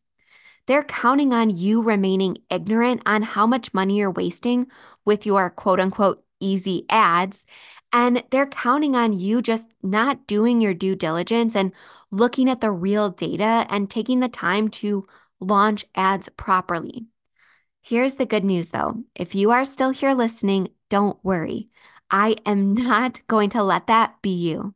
They're 0.67 0.83
counting 0.83 1.33
on 1.33 1.50
you 1.50 1.81
remaining 1.81 2.38
ignorant 2.50 3.02
on 3.07 3.23
how 3.23 3.47
much 3.47 3.73
money 3.73 3.99
you're 3.99 4.11
wasting 4.11 4.67
with 5.05 5.26
your 5.26 5.49
quote 5.49 5.79
unquote 5.79 6.25
easy 6.40 6.87
ads. 6.88 7.45
And 7.93 8.23
they're 8.31 8.47
counting 8.47 8.95
on 8.95 9.13
you 9.13 9.43
just 9.43 9.69
not 9.83 10.27
doing 10.27 10.61
your 10.61 10.75
due 10.75 10.95
diligence 10.95 11.57
and 11.57 11.73
looking 12.11 12.49
at 12.49 12.61
the 12.61 12.71
real 12.71 13.11
data 13.11 13.67
and 13.69 13.91
taking 13.91 14.21
the 14.21 14.29
time 14.29 14.69
to 14.69 15.07
launch 15.41 15.85
ads 15.95 16.29
properly. 16.31 17.07
Here's 17.81 18.17
the 18.17 18.27
good 18.27 18.45
news 18.45 18.71
though 18.71 19.03
if 19.15 19.35
you 19.35 19.51
are 19.51 19.65
still 19.65 19.91
here 19.91 20.13
listening, 20.13 20.69
don't 20.89 21.19
worry. 21.25 21.69
I 22.11 22.37
am 22.45 22.75
not 22.75 23.23
going 23.27 23.51
to 23.51 23.63
let 23.63 23.87
that 23.87 24.21
be 24.23 24.31
you. 24.31 24.75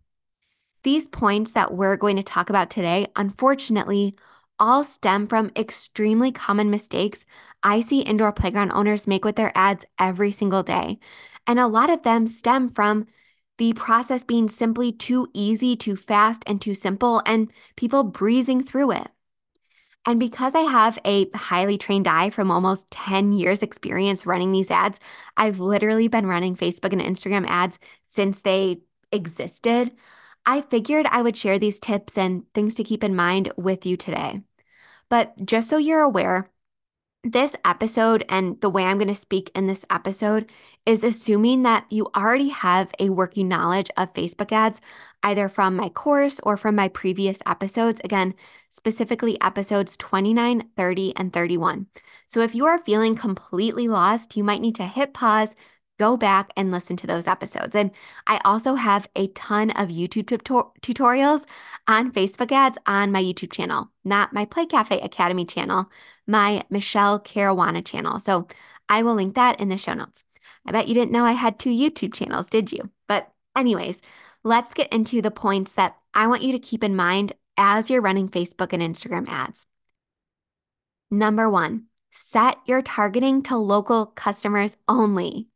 These 0.82 1.06
points 1.06 1.52
that 1.52 1.72
we're 1.72 1.96
going 1.96 2.16
to 2.16 2.22
talk 2.22 2.50
about 2.50 2.70
today, 2.70 3.06
unfortunately, 3.16 4.16
all 4.58 4.84
stem 4.84 5.26
from 5.26 5.50
extremely 5.56 6.32
common 6.32 6.70
mistakes 6.70 7.24
I 7.64 7.80
see 7.80 8.00
indoor 8.00 8.30
playground 8.30 8.72
owners 8.72 9.06
make 9.06 9.24
with 9.24 9.36
their 9.36 9.50
ads 9.54 9.86
every 9.98 10.30
single 10.30 10.62
day. 10.62 10.98
And 11.46 11.58
a 11.58 11.66
lot 11.66 11.88
of 11.88 12.02
them 12.02 12.26
stem 12.26 12.68
from 12.68 13.06
the 13.56 13.72
process 13.72 14.22
being 14.22 14.48
simply 14.48 14.92
too 14.92 15.28
easy, 15.32 15.74
too 15.74 15.96
fast, 15.96 16.42
and 16.46 16.60
too 16.60 16.74
simple, 16.74 17.22
and 17.24 17.50
people 17.76 18.04
breezing 18.04 18.62
through 18.62 18.92
it. 18.92 19.08
And 20.06 20.20
because 20.20 20.54
I 20.54 20.60
have 20.60 20.98
a 21.06 21.30
highly 21.34 21.78
trained 21.78 22.06
eye 22.06 22.28
from 22.28 22.50
almost 22.50 22.90
10 22.90 23.32
years 23.32 23.62
experience 23.62 24.26
running 24.26 24.52
these 24.52 24.70
ads, 24.70 25.00
I've 25.36 25.60
literally 25.60 26.08
been 26.08 26.26
running 26.26 26.56
Facebook 26.56 26.92
and 26.92 27.00
Instagram 27.00 27.46
ads 27.48 27.78
since 28.06 28.42
they 28.42 28.82
existed. 29.10 29.94
I 30.46 30.60
figured 30.60 31.06
I 31.10 31.22
would 31.22 31.36
share 31.36 31.58
these 31.58 31.80
tips 31.80 32.18
and 32.18 32.44
things 32.54 32.74
to 32.76 32.84
keep 32.84 33.02
in 33.02 33.14
mind 33.14 33.52
with 33.56 33.86
you 33.86 33.96
today. 33.96 34.42
But 35.08 35.44
just 35.44 35.68
so 35.68 35.76
you're 35.76 36.00
aware, 36.00 36.50
this 37.24 37.56
episode 37.64 38.24
and 38.28 38.60
the 38.60 38.68
way 38.68 38.84
I'm 38.84 38.98
going 38.98 39.08
to 39.08 39.14
speak 39.14 39.50
in 39.54 39.66
this 39.66 39.84
episode 39.88 40.50
is 40.84 41.02
assuming 41.02 41.62
that 41.62 41.86
you 41.88 42.10
already 42.14 42.50
have 42.50 42.92
a 42.98 43.08
working 43.08 43.48
knowledge 43.48 43.90
of 43.96 44.12
Facebook 44.12 44.52
ads, 44.52 44.80
either 45.22 45.48
from 45.48 45.74
my 45.74 45.88
course 45.88 46.38
or 46.42 46.58
from 46.58 46.76
my 46.76 46.88
previous 46.88 47.38
episodes. 47.46 48.00
Again, 48.04 48.34
specifically 48.68 49.40
episodes 49.40 49.96
29, 49.96 50.68
30, 50.76 51.16
and 51.16 51.32
31. 51.32 51.86
So 52.26 52.40
if 52.40 52.54
you 52.54 52.66
are 52.66 52.78
feeling 52.78 53.16
completely 53.16 53.88
lost, 53.88 54.36
you 54.36 54.44
might 54.44 54.60
need 54.60 54.74
to 54.74 54.84
hit 54.84 55.14
pause, 55.14 55.56
go 55.98 56.16
back 56.16 56.52
and 56.56 56.70
listen 56.70 56.96
to 56.96 57.06
those 57.06 57.26
episodes. 57.26 57.74
And 57.74 57.90
I 58.26 58.40
also 58.44 58.74
have 58.74 59.08
a 59.14 59.28
ton 59.28 59.70
of 59.70 59.88
YouTube 59.88 60.26
tutor- 60.26 60.70
tutorials 60.82 61.46
on 61.86 62.12
Facebook 62.12 62.50
ads 62.50 62.78
on 62.86 63.12
my 63.12 63.22
YouTube 63.22 63.52
channel, 63.52 63.90
not 64.04 64.32
my 64.32 64.44
Play 64.44 64.66
Cafe 64.66 64.98
Academy 65.00 65.44
channel, 65.44 65.90
my 66.26 66.64
Michele 66.70 67.20
Caruana 67.20 67.84
channel. 67.84 68.18
So 68.18 68.48
I 68.88 69.02
will 69.02 69.14
link 69.14 69.34
that 69.34 69.60
in 69.60 69.68
the 69.68 69.76
show 69.76 69.94
notes. 69.94 70.24
I 70.66 70.72
bet 70.72 70.88
you 70.88 70.94
didn't 70.94 71.12
know 71.12 71.24
I 71.24 71.32
had 71.32 71.58
two 71.58 71.70
YouTube 71.70 72.14
channels, 72.14 72.48
did 72.48 72.72
you? 72.72 72.90
But, 73.06 73.30
anyways, 73.54 74.00
let's 74.42 74.74
get 74.74 74.92
into 74.92 75.20
the 75.20 75.30
points 75.30 75.72
that 75.74 75.96
I 76.14 76.26
want 76.26 76.42
you 76.42 76.52
to 76.52 76.58
keep 76.58 76.82
in 76.82 76.96
mind 76.96 77.32
as 77.56 77.90
you're 77.90 78.00
running 78.00 78.28
Facebook 78.28 78.72
and 78.72 78.82
Instagram 78.82 79.28
ads. 79.28 79.66
Number 81.10 81.48
one, 81.48 81.84
set 82.10 82.58
your 82.66 82.82
targeting 82.82 83.42
to 83.44 83.56
local 83.56 84.06
customers 84.06 84.76
only. 84.88 85.48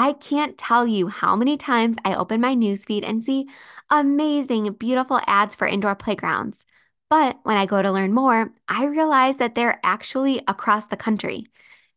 I 0.00 0.12
can't 0.12 0.56
tell 0.56 0.86
you 0.86 1.08
how 1.08 1.34
many 1.34 1.56
times 1.56 1.96
I 2.04 2.14
open 2.14 2.40
my 2.40 2.54
newsfeed 2.54 3.02
and 3.04 3.20
see 3.20 3.48
amazing, 3.90 4.72
beautiful 4.74 5.18
ads 5.26 5.56
for 5.56 5.66
indoor 5.66 5.96
playgrounds. 5.96 6.64
But 7.10 7.40
when 7.42 7.56
I 7.56 7.66
go 7.66 7.82
to 7.82 7.90
learn 7.90 8.14
more, 8.14 8.52
I 8.68 8.84
realize 8.84 9.38
that 9.38 9.56
they're 9.56 9.80
actually 9.82 10.40
across 10.46 10.86
the 10.86 10.96
country. 10.96 11.46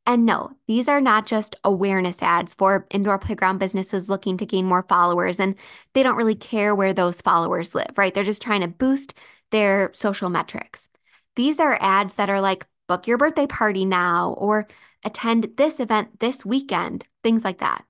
And 0.08 0.26
no, 0.26 0.54
these 0.66 0.90
are 0.90 1.00
not 1.00 1.28
just 1.28 1.56
awareness 1.64 2.24
ads 2.24 2.56
for 2.56 2.88
indoor 2.90 3.20
playground 3.20 3.60
businesses 3.60 4.10
looking 4.10 4.36
to 4.38 4.48
gain 4.48 4.66
more 4.66 4.82
followers, 4.90 5.40
and 5.40 5.54
they 5.94 6.02
don't 6.02 6.18
really 6.18 6.34
care 6.34 6.74
where 6.74 6.96
those 6.96 7.22
followers 7.22 7.76
live, 7.76 7.96
right? 7.98 8.16
They're 8.16 8.24
just 8.24 8.42
trying 8.42 8.62
to 8.62 8.68
boost 8.68 9.14
their 9.52 9.92
social 9.94 10.32
metrics. 10.32 10.90
These 11.36 11.60
are 11.60 11.78
ads 11.80 12.16
that 12.16 12.32
are 12.32 12.42
like, 12.42 12.66
book 12.88 13.06
your 13.06 13.20
birthday 13.20 13.46
party 13.46 13.86
now, 13.86 14.34
or 14.40 14.68
attend 15.06 15.52
this 15.58 15.80
event 15.80 16.20
this 16.20 16.44
weekend, 16.44 17.08
things 17.22 17.46
like 17.46 17.60
that 17.60 17.86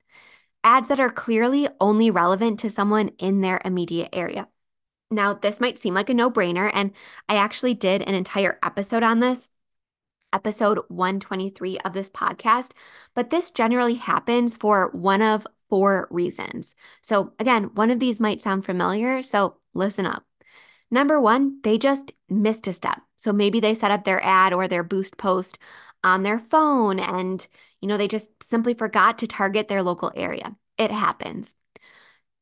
ads 0.64 0.88
that 0.88 1.00
are 1.00 1.10
clearly 1.10 1.68
only 1.80 2.12
relevant 2.12 2.60
to 2.60 2.70
someone 2.70 3.10
in 3.20 3.42
their 3.42 3.62
immediate 3.66 4.10
area. 4.14 4.48
Now, 5.10 5.34
this 5.34 5.60
might 5.60 5.78
seem 5.78 5.94
like 5.94 6.10
a 6.10 6.14
no 6.14 6.32
brainer, 6.32 6.72
and 6.74 6.92
I 7.28 7.36
actually 7.36 7.74
did 7.74 8.02
an 8.02 8.16
entire 8.16 8.60
episode 8.64 9.04
on 9.04 9.20
this, 9.20 9.50
episode 10.32 10.80
123 10.88 11.80
of 11.80 11.94
this 11.94 12.10
podcast, 12.10 12.72
but 13.14 13.30
this 13.30 13.52
generally 13.52 13.96
happens 13.96 14.56
for 14.56 14.90
one 14.94 15.22
of 15.22 15.46
four 15.70 16.08
reasons. 16.12 16.76
So, 17.02 17.34
again, 17.40 17.72
one 17.76 17.92
of 17.92 18.00
these 18.00 18.20
might 18.20 18.42
sound 18.42 18.66
familiar, 18.66 19.22
so 19.22 19.58
listen 19.74 20.06
up. 20.06 20.26
Number 20.90 21.20
one, 21.20 21.60
they 21.64 21.78
just 21.78 22.12
missed 22.30 22.68
a 22.68 22.74
step. 22.74 23.02
So 23.16 23.32
maybe 23.32 23.60
they 23.60 23.74
set 23.74 23.92
up 23.92 24.04
their 24.04 24.24
ad 24.24 24.52
or 24.52 24.68
their 24.68 24.84
boost 24.84 25.18
post 25.18 25.58
on 26.04 26.24
their 26.24 26.40
phone 26.40 27.00
and 27.00 27.48
you 27.82 27.88
know, 27.88 27.98
they 27.98 28.08
just 28.08 28.30
simply 28.44 28.74
forgot 28.74 29.18
to 29.20 29.28
target 29.28 29.68
their 29.68 29.84
local 29.84 30.12
area. 30.16 30.56
It 30.78 30.92
happens. 30.92 31.56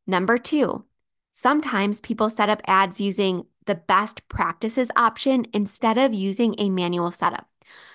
Number 0.05 0.37
two, 0.37 0.85
sometimes 1.31 2.01
people 2.01 2.29
set 2.29 2.49
up 2.49 2.61
ads 2.65 2.99
using 2.99 3.45
the 3.65 3.75
best 3.75 4.27
practices 4.27 4.91
option 4.95 5.45
instead 5.53 5.97
of 5.97 6.13
using 6.13 6.55
a 6.57 6.69
manual 6.69 7.11
setup. 7.11 7.47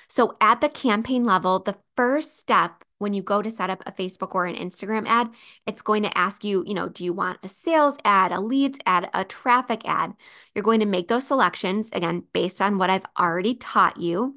So 0.08 0.36
at 0.40 0.60
the 0.60 0.68
campaign 0.68 1.24
level, 1.24 1.58
the 1.58 1.76
first 1.96 2.38
step 2.38 2.84
when 2.98 3.12
you 3.12 3.22
go 3.22 3.42
to 3.42 3.50
set 3.50 3.70
up 3.70 3.82
a 3.84 3.92
Facebook 3.92 4.34
or 4.34 4.46
an 4.46 4.54
Instagram 4.54 5.06
ad, 5.06 5.28
it's 5.66 5.82
going 5.82 6.04
to 6.04 6.16
ask 6.16 6.44
you, 6.44 6.64
you 6.66 6.72
know, 6.72 6.88
do 6.88 7.04
you 7.04 7.12
want 7.12 7.38
a 7.42 7.48
sales 7.48 7.98
ad, 8.04 8.30
a 8.32 8.40
leads 8.40 8.78
ad, 8.86 9.10
a 9.12 9.24
traffic 9.24 9.82
ad? 9.84 10.14
You're 10.54 10.62
going 10.62 10.80
to 10.80 10.86
make 10.86 11.08
those 11.08 11.26
selections 11.26 11.90
again 11.92 12.22
based 12.32 12.62
on 12.62 12.78
what 12.78 12.90
I've 12.90 13.06
already 13.18 13.56
taught 13.56 13.98
you. 14.00 14.36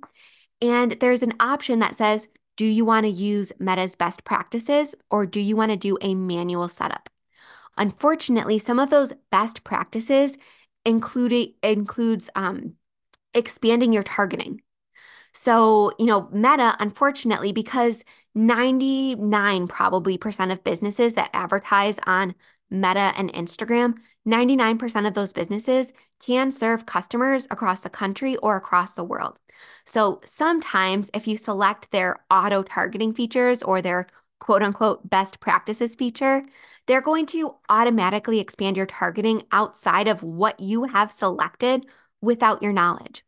And 0.62 0.94
there's 0.94 1.24
an 1.24 1.34
option 1.40 1.80
that 1.80 1.96
says, 1.96 2.28
do 2.56 2.66
you 2.66 2.84
want 2.84 3.06
to 3.06 3.12
use 3.12 3.54
Meta's 3.60 3.96
best 3.96 4.24
practices 4.24 4.96
or 5.12 5.26
do 5.26 5.40
you 5.40 5.56
want 5.56 5.72
to 5.72 5.78
do 5.78 5.98
a 6.02 6.16
manual 6.16 6.68
setup? 6.68 7.10
Unfortunately, 7.78 8.58
some 8.58 8.80
of 8.80 8.90
those 8.90 9.14
best 9.32 9.64
practices 9.64 10.38
include 10.84 11.54
includes 11.62 12.30
um, 12.36 12.74
expanding 13.36 13.94
your 13.94 14.04
targeting. 14.04 14.62
So, 15.34 15.92
you 16.00 16.08
know, 16.08 16.30
Meta, 16.32 16.76
unfortunately, 16.80 17.52
because 17.52 18.04
99 18.34 19.68
probably 19.68 20.18
percent 20.18 20.52
of 20.52 20.64
businesses 20.64 21.14
that 21.14 21.30
advertise 21.34 22.00
on 22.08 22.34
Meta 22.72 23.14
and 23.16 23.32
Instagram, 23.34 23.98
99% 24.28 25.08
of 25.08 25.14
those 25.14 25.34
businesses 25.34 25.94
can 26.20 26.52
serve 26.52 26.86
customers 26.86 27.48
across 27.50 27.82
the 27.82 27.90
country 27.90 28.36
or 28.38 28.56
across 28.58 28.94
the 28.94 29.04
world. 29.04 29.40
So 29.86 30.22
sometimes 30.26 31.10
if 31.14 31.28
you 31.28 31.38
select 31.38 31.92
their 31.92 32.18
auto 32.30 32.64
targeting 32.64 33.14
features 33.14 33.64
or 33.64 33.82
their 33.82 34.08
quote 34.40 34.62
unquote 34.62 35.10
best 35.10 35.40
practices 35.40 35.96
feature, 35.96 36.44
they're 36.86 37.02
going 37.02 37.26
to 37.28 37.56
automatically 37.70 38.40
expand 38.40 38.78
your 38.78 38.86
targeting 38.86 39.44
outside 39.52 40.08
of 40.08 40.24
what 40.24 40.60
you 40.60 40.86
have 40.86 41.12
selected 41.12 41.86
without 42.22 42.62
your 42.62 42.74
knowledge. 42.74 43.24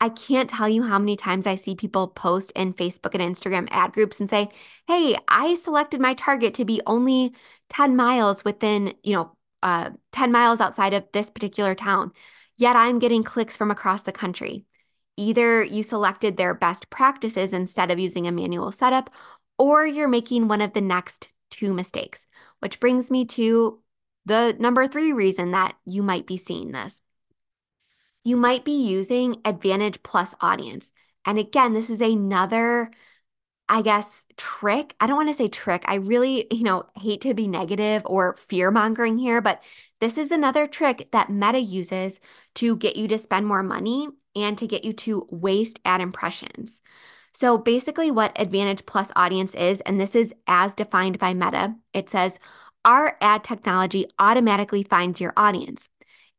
I 0.00 0.08
can't 0.08 0.50
tell 0.50 0.68
you 0.68 0.82
how 0.82 0.98
many 0.98 1.16
times 1.16 1.46
I 1.46 1.54
see 1.54 1.76
people 1.76 2.08
post 2.08 2.52
in 2.56 2.74
Facebook 2.74 3.14
and 3.14 3.22
Instagram 3.22 3.68
ad 3.70 3.92
groups 3.92 4.18
and 4.18 4.28
say, 4.28 4.48
"Hey, 4.88 5.16
I 5.28 5.54
selected 5.54 6.00
my 6.00 6.14
target 6.14 6.54
to 6.54 6.64
be 6.64 6.80
only 6.86 7.34
10 7.68 7.94
miles 7.94 8.44
within, 8.44 8.94
you 9.04 9.14
know, 9.14 9.36
uh, 9.62 9.90
10 10.12 10.32
miles 10.32 10.60
outside 10.60 10.94
of 10.94 11.04
this 11.12 11.30
particular 11.30 11.74
town, 11.74 12.12
yet 12.56 12.76
I'm 12.76 12.98
getting 12.98 13.22
clicks 13.22 13.56
from 13.56 13.70
across 13.70 14.02
the 14.02 14.12
country." 14.12 14.66
Either 15.18 15.62
you 15.62 15.82
selected 15.82 16.36
their 16.36 16.54
best 16.54 16.88
practices 16.88 17.52
instead 17.52 17.90
of 17.90 17.98
using 17.98 18.26
a 18.26 18.32
manual 18.32 18.72
setup, 18.72 19.10
or 19.58 19.86
you're 19.86 20.08
making 20.08 20.48
one 20.48 20.62
of 20.62 20.72
the 20.72 20.80
next 20.80 21.32
two 21.50 21.74
mistakes, 21.74 22.26
which 22.60 22.80
brings 22.80 23.10
me 23.10 23.24
to 23.26 23.80
the 24.24 24.56
number 24.58 24.86
three 24.88 25.12
reason 25.12 25.50
that 25.50 25.74
you 25.84 26.02
might 26.02 26.26
be 26.26 26.36
seeing 26.36 26.72
this. 26.72 27.00
You 28.24 28.36
might 28.36 28.64
be 28.64 28.72
using 28.72 29.36
Advantage 29.44 30.02
Plus 30.02 30.34
Audience. 30.40 30.92
And 31.24 31.38
again, 31.38 31.74
this 31.74 31.90
is 31.90 32.00
another 32.00 32.90
I 33.72 33.80
guess, 33.80 34.26
trick. 34.36 34.94
I 35.00 35.06
don't 35.06 35.16
want 35.16 35.30
to 35.30 35.34
say 35.34 35.48
trick. 35.48 35.82
I 35.88 35.94
really, 35.94 36.46
you 36.50 36.62
know, 36.62 36.84
hate 36.94 37.22
to 37.22 37.32
be 37.32 37.48
negative 37.48 38.02
or 38.04 38.36
fear 38.36 38.70
mongering 38.70 39.16
here, 39.16 39.40
but 39.40 39.62
this 39.98 40.18
is 40.18 40.30
another 40.30 40.66
trick 40.66 41.08
that 41.12 41.30
Meta 41.30 41.58
uses 41.58 42.20
to 42.56 42.76
get 42.76 42.96
you 42.96 43.08
to 43.08 43.16
spend 43.16 43.46
more 43.46 43.62
money 43.62 44.08
and 44.36 44.58
to 44.58 44.66
get 44.66 44.84
you 44.84 44.92
to 44.92 45.26
waste 45.30 45.80
ad 45.86 46.02
impressions. 46.02 46.82
So 47.32 47.56
basically, 47.56 48.10
what 48.10 48.38
Advantage 48.38 48.84
Plus 48.84 49.10
Audience 49.16 49.54
is, 49.54 49.80
and 49.80 49.98
this 49.98 50.14
is 50.14 50.34
as 50.46 50.74
defined 50.74 51.18
by 51.18 51.32
Meta, 51.32 51.76
it 51.94 52.10
says 52.10 52.38
our 52.84 53.16
ad 53.22 53.42
technology 53.42 54.04
automatically 54.18 54.82
finds 54.82 55.18
your 55.18 55.32
audience. 55.34 55.88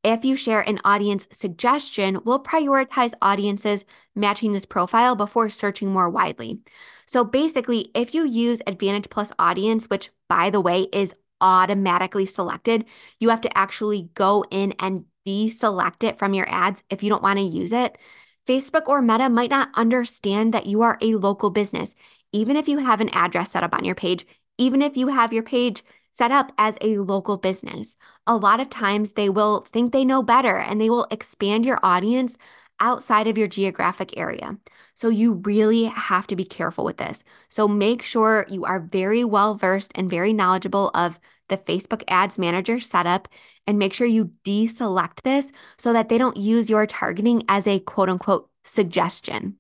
If 0.04 0.26
you 0.26 0.36
share 0.36 0.62
an 0.62 0.80
audience 0.84 1.28
suggestion, 1.32 2.20
we'll 2.26 2.44
prioritize 2.44 3.14
audiences 3.22 3.86
matching 4.16 4.52
this 4.52 4.66
profile 4.66 5.16
before 5.16 5.50
searching 5.50 5.90
more 5.90 6.10
widely. 6.10 6.60
So 7.06 7.24
basically, 7.24 7.90
if 7.96 8.14
you 8.14 8.26
use 8.26 8.62
Advantage 8.68 9.10
Plus 9.10 9.32
Audience, 9.40 9.90
which 9.90 10.10
by 10.28 10.50
the 10.50 10.60
way 10.60 10.88
is 10.92 11.14
automatically 11.40 12.26
selected, 12.26 12.86
you 13.20 13.30
have 13.30 13.42
to 13.42 13.58
actually 13.58 14.10
go 14.14 14.44
in 14.52 14.74
and 14.80 15.06
deselect 15.26 16.04
it 16.04 16.20
from 16.20 16.34
your 16.34 16.50
ads 16.50 16.84
if 16.90 17.02
you 17.02 17.10
don't 17.10 17.24
want 17.24 17.40
to 17.40 17.46
use 17.46 17.72
it. 17.72 17.98
Facebook 18.46 18.88
or 18.88 19.02
Meta 19.02 19.30
might 19.30 19.50
not 19.50 19.70
understand 19.74 20.54
that 20.54 20.66
you 20.66 20.82
are 20.82 20.98
a 21.02 21.16
local 21.16 21.50
business, 21.50 21.96
even 22.34 22.58
if 22.58 22.68
you 22.68 22.80
have 22.80 23.00
an 23.00 23.10
address 23.10 23.52
set 23.52 23.64
up 23.64 23.74
on 23.74 23.86
your 23.86 23.96
page, 23.96 24.26
even 24.58 24.82
if 24.82 24.98
you 24.98 25.08
have 25.08 25.32
your 25.32 25.44
page 25.44 25.82
set 26.14 26.32
up 26.32 26.54
as 26.58 26.78
a 26.80 26.98
local 27.00 27.38
business. 27.38 27.98
A 28.26 28.38
lot 28.38 28.62
of 28.62 28.70
times 28.70 29.14
they 29.14 29.30
will 29.30 29.62
think 29.62 29.92
they 29.92 30.06
know 30.06 30.24
better 30.24 30.58
and 30.58 30.80
they 30.80 30.90
will 30.90 31.08
expand 31.12 31.66
your 31.66 31.80
audience 31.84 32.38
outside 32.80 33.28
of 33.28 33.38
your 33.38 33.48
geographic 33.48 34.18
area. 34.18 34.58
So 34.94 35.10
you 35.10 35.34
really 35.34 35.86
have 35.86 36.28
to 36.28 36.36
be 36.36 36.46
careful 36.46 36.86
with 36.86 36.98
this. 36.98 37.24
So 37.50 37.68
make 37.68 38.04
sure 38.04 38.46
you 38.50 38.64
are 38.66 38.80
very 38.80 39.24
well 39.24 39.56
versed 39.56 39.92
and 39.96 40.10
very 40.10 40.34
knowledgeable 40.34 40.92
of 40.94 41.20
the 41.50 41.58
Facebook 41.58 42.04
Ads 42.08 42.38
Manager 42.38 42.80
setup 42.80 43.28
and 43.68 43.78
make 43.78 43.94
sure 43.94 44.08
you 44.08 44.32
deselect 44.46 45.22
this 45.24 45.52
so 45.78 45.94
that 45.94 46.10
they 46.10 46.18
don't 46.18 46.38
use 46.38 46.70
your 46.70 46.86
targeting 46.86 47.44
as 47.50 47.68
a 47.68 47.80
quote 47.80 48.10
unquote 48.10 48.50
suggestion. 48.64 49.58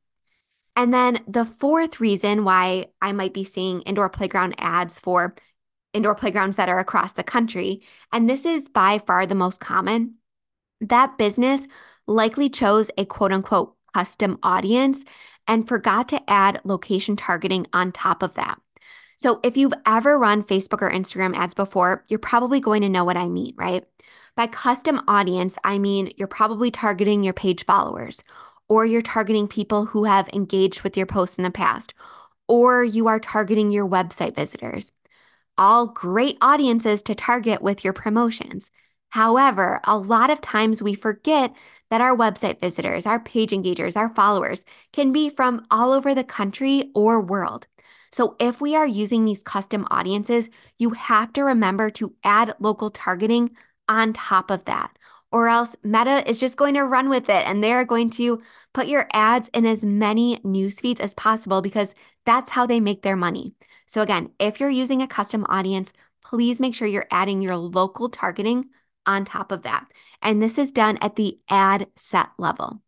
And 0.75 0.93
then 0.93 1.19
the 1.27 1.45
fourth 1.45 1.99
reason 1.99 2.43
why 2.43 2.87
I 3.01 3.11
might 3.11 3.33
be 3.33 3.43
seeing 3.43 3.81
indoor 3.81 4.09
playground 4.09 4.55
ads 4.57 4.99
for 4.99 5.35
indoor 5.93 6.15
playgrounds 6.15 6.57
that 6.57 6.69
are 6.69 6.79
across 6.79 7.13
the 7.13 7.23
country, 7.23 7.81
and 8.11 8.29
this 8.29 8.45
is 8.45 8.69
by 8.69 8.99
far 8.99 9.25
the 9.25 9.35
most 9.35 9.59
common, 9.59 10.15
that 10.81 11.17
business 11.17 11.67
likely 12.07 12.49
chose 12.49 12.89
a 12.97 13.05
quote 13.05 13.31
unquote 13.31 13.75
custom 13.93 14.39
audience 14.43 15.05
and 15.47 15.67
forgot 15.67 16.07
to 16.09 16.29
add 16.29 16.61
location 16.63 17.15
targeting 17.15 17.67
on 17.73 17.91
top 17.91 18.23
of 18.23 18.33
that. 18.35 18.59
So, 19.15 19.39
if 19.43 19.55
you've 19.55 19.73
ever 19.85 20.17
run 20.17 20.43
Facebook 20.43 20.81
or 20.81 20.91
Instagram 20.91 21.35
ads 21.35 21.53
before, 21.53 22.03
you're 22.07 22.19
probably 22.19 22.59
going 22.59 22.81
to 22.81 22.89
know 22.89 23.05
what 23.05 23.17
I 23.17 23.27
mean, 23.27 23.53
right? 23.55 23.85
By 24.35 24.47
custom 24.47 25.01
audience, 25.07 25.57
I 25.63 25.77
mean 25.77 26.11
you're 26.17 26.27
probably 26.27 26.71
targeting 26.71 27.23
your 27.23 27.33
page 27.33 27.65
followers, 27.65 28.23
or 28.67 28.85
you're 28.85 29.01
targeting 29.03 29.47
people 29.47 29.85
who 29.85 30.05
have 30.05 30.27
engaged 30.33 30.81
with 30.81 30.97
your 30.97 31.05
posts 31.05 31.37
in 31.37 31.43
the 31.43 31.51
past, 31.51 31.93
or 32.47 32.83
you 32.83 33.07
are 33.07 33.19
targeting 33.19 33.69
your 33.69 33.87
website 33.87 34.35
visitors 34.35 34.91
all 35.57 35.87
great 35.87 36.37
audiences 36.41 37.01
to 37.03 37.15
target 37.15 37.61
with 37.61 37.83
your 37.83 37.93
promotions. 37.93 38.71
However, 39.09 39.79
a 39.83 39.97
lot 39.97 40.31
of 40.31 40.41
times 40.41 40.81
we 40.81 40.95
forget 40.95 41.55
that 41.91 42.01
our 42.01 42.17
website 42.17 42.59
visitors, 42.59 43.05
our 43.05 43.19
page 43.19 43.51
engagers, 43.51 43.95
our 43.95 44.09
followers 44.09 44.65
can 44.91 45.11
be 45.11 45.29
from 45.29 45.65
all 45.69 45.91
over 45.91 46.15
the 46.15 46.23
country 46.23 46.89
or 46.95 47.21
world. 47.21 47.67
So, 48.11 48.35
if 48.39 48.61
we 48.61 48.75
are 48.75 48.85
using 48.87 49.25
these 49.25 49.43
custom 49.43 49.87
audiences, 49.91 50.49
you 50.77 50.91
have 50.91 51.33
to 51.33 51.43
remember 51.43 51.89
to 51.91 52.15
add 52.23 52.55
local 52.59 52.89
targeting 52.91 53.55
on 53.87 54.13
top 54.13 54.49
of 54.51 54.65
that, 54.65 54.97
or 55.31 55.47
else 55.47 55.75
Meta 55.83 56.27
is 56.29 56.39
just 56.39 56.57
going 56.57 56.75
to 56.75 56.83
run 56.83 57.09
with 57.09 57.29
it 57.29 57.47
and 57.47 57.63
they're 57.63 57.85
going 57.85 58.09
to 58.11 58.41
put 58.73 58.87
your 58.87 59.07
ads 59.13 59.49
in 59.53 59.65
as 59.65 59.83
many 59.83 60.39
news 60.43 60.79
feeds 60.79 61.01
as 61.01 61.13
possible 61.15 61.61
because 61.61 61.95
that's 62.25 62.51
how 62.51 62.65
they 62.65 62.79
make 62.79 63.01
their 63.01 63.15
money. 63.15 63.53
So, 63.93 64.01
again, 64.01 64.31
if 64.39 64.59
you're 64.59 64.71
using 64.71 65.03
a 65.03 65.07
custom 65.07 65.45
audience, 65.49 65.93
please 66.25 66.59
make 66.59 66.73
sure 66.73 66.87
you're 66.87 67.05
adding 67.11 67.43
your 67.43 67.55
local 67.55 68.09
targeting 68.09 68.69
on 69.05 69.23
top 69.23 69.51
of 69.51 69.61
that. 69.61 69.85
And 70.19 70.41
this 70.41 70.57
is 70.57 70.71
done 70.71 70.97
at 70.99 71.15
the 71.15 71.37
ad 71.47 71.85
set 71.95 72.29
level. 72.39 72.81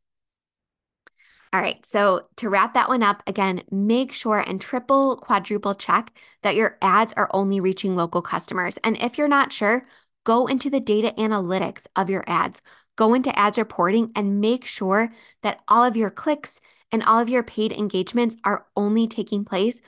All 1.54 1.62
right, 1.62 1.86
so 1.86 2.26
to 2.38 2.50
wrap 2.50 2.74
that 2.74 2.90
one 2.90 3.04
up, 3.04 3.22
again, 3.28 3.62
make 3.70 4.14
sure 4.14 4.40
and 4.40 4.60
triple, 4.60 5.16
quadruple 5.18 5.76
check 5.76 6.12
that 6.42 6.56
your 6.56 6.76
ads 6.82 7.14
are 7.14 7.30
only 7.36 7.60
reaching 7.60 7.96
local 7.96 8.24
customers. 8.24 8.78
And 8.84 8.98
if 8.98 9.20
you're 9.20 9.28
not 9.28 9.54
sure, 9.54 9.86
go 10.24 10.48
into 10.48 10.72
the 10.72 10.80
data 10.80 11.14
analytics 11.20 11.86
of 11.96 12.10
your 12.10 12.24
ads, 12.26 12.64
go 12.96 13.14
into 13.14 13.38
ads 13.38 13.60
reporting, 13.60 14.12
and 14.16 14.42
make 14.42 14.66
sure 14.66 15.12
that 15.44 15.60
all 15.68 15.84
of 15.84 15.96
your 15.96 16.10
clicks 16.10 16.62
and 16.92 17.04
all 17.04 17.20
of 17.20 17.30
your 17.30 17.44
paid 17.44 17.72
engagements 17.72 18.38
are 18.44 18.66
only 18.76 19.08
taking 19.08 19.46
place 19.46 19.82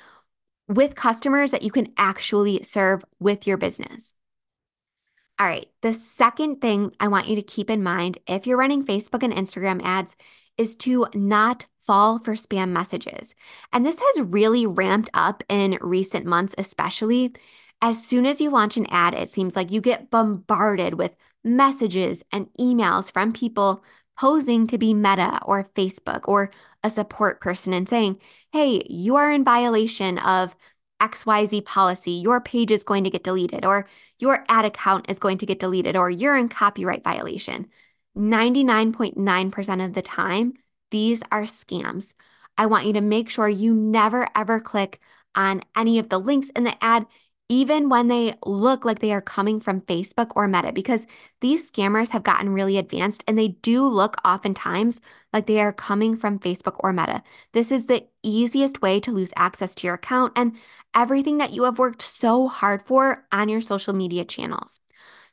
with 0.67 0.95
customers 0.95 1.51
that 1.51 1.63
you 1.63 1.71
can 1.71 1.93
actually 1.97 2.63
serve 2.63 3.05
with 3.19 3.47
your 3.47 3.57
business. 3.57 4.13
All 5.39 5.47
right, 5.47 5.67
the 5.81 5.93
second 5.93 6.61
thing 6.61 6.91
I 6.99 7.07
want 7.07 7.27
you 7.27 7.35
to 7.35 7.41
keep 7.43 7.69
in 7.69 7.83
mind 7.83 8.17
if 8.27 8.47
you're 8.47 8.57
running 8.57 8.83
Facebook 8.83 9.21
and 9.23 9.33
Instagram 9.33 9.81
ads 9.83 10.15
is 10.57 10.75
to 10.77 11.05
not 11.13 11.67
fall 11.79 12.19
for 12.19 12.33
spam 12.33 12.69
messages. 12.69 13.35
And 13.71 13.85
this 13.85 13.99
has 13.99 14.25
really 14.25 14.65
ramped 14.65 15.09
up 15.13 15.43
in 15.47 15.77
recent 15.79 16.25
months, 16.25 16.55
especially. 16.57 17.33
As 17.81 18.03
soon 18.03 18.25
as 18.25 18.41
you 18.41 18.49
launch 18.49 18.75
an 18.77 18.87
ad, 18.87 19.13
it 19.13 19.29
seems 19.29 19.55
like 19.55 19.71
you 19.71 19.79
get 19.79 20.09
bombarded 20.09 20.95
with 20.95 21.15
messages 21.43 22.23
and 22.31 22.49
emails 22.59 23.11
from 23.11 23.31
people 23.31 23.83
posing 24.19 24.67
to 24.67 24.77
be 24.77 24.93
Meta 24.93 25.39
or 25.43 25.63
Facebook 25.75 26.21
or 26.27 26.49
a 26.83 26.89
support 26.89 27.41
person 27.41 27.73
and 27.73 27.87
saying, 27.87 28.19
hey, 28.51 28.85
you 28.89 29.15
are 29.15 29.31
in 29.31 29.43
violation 29.43 30.17
of 30.17 30.55
XYZ 31.01 31.63
policy, 31.65 32.11
your 32.11 32.41
page 32.41 32.71
is 32.71 32.83
going 32.83 33.03
to 33.03 33.09
get 33.09 33.23
deleted, 33.23 33.63
or 33.63 33.87
your 34.19 34.43
ad 34.49 34.65
account 34.65 35.09
is 35.09 35.19
going 35.19 35.37
to 35.37 35.45
get 35.45 35.59
deleted, 35.59 35.95
or 35.95 36.09
you're 36.09 36.35
in 36.35 36.49
copyright 36.49 37.03
violation. 37.03 37.67
99.9% 38.17 39.85
of 39.85 39.93
the 39.93 40.01
time, 40.01 40.53
these 40.89 41.21
are 41.31 41.43
scams. 41.43 42.13
I 42.57 42.65
want 42.65 42.87
you 42.87 42.93
to 42.93 43.01
make 43.01 43.29
sure 43.29 43.47
you 43.47 43.73
never 43.73 44.27
ever 44.35 44.59
click 44.59 44.99
on 45.35 45.61
any 45.75 45.99
of 45.99 46.09
the 46.09 46.19
links 46.19 46.49
in 46.51 46.63
the 46.63 46.83
ad 46.83 47.05
even 47.49 47.87
when 47.87 48.07
they 48.07 48.33
look 48.45 48.83
like 48.83 48.99
they 48.99 49.13
are 49.13 49.21
coming 49.21 49.59
from 49.59 49.81
Facebook 49.81 50.31
or 50.35 50.47
Meta, 50.47 50.73
because 50.73 51.07
these 51.39 51.69
scammers 51.69 52.09
have 52.09 52.23
gotten 52.23 52.49
really 52.49 52.77
advanced 52.77 53.23
and 53.27 53.37
they 53.37 53.49
do 53.49 53.87
look 53.87 54.17
oftentimes 54.25 54.99
like 55.31 55.45
they 55.45 55.61
are 55.61 55.71
coming 55.71 56.17
from 56.17 56.39
Facebook 56.39 56.75
or 56.79 56.91
Meta. 56.91 57.23
This 57.53 57.71
is 57.71 57.85
the 57.85 58.05
easiest 58.21 58.81
way 58.81 58.99
to 58.99 59.11
lose 59.11 59.31
access 59.35 59.75
to 59.75 59.87
your 59.87 59.95
account 59.95 60.33
and 60.35 60.57
everything 60.93 61.37
that 61.37 61.53
you 61.53 61.63
have 61.63 61.79
worked 61.79 62.01
so 62.01 62.47
hard 62.47 62.81
for 62.81 63.25
on 63.31 63.47
your 63.47 63.61
social 63.61 63.93
media 63.93 64.25
channels. 64.25 64.81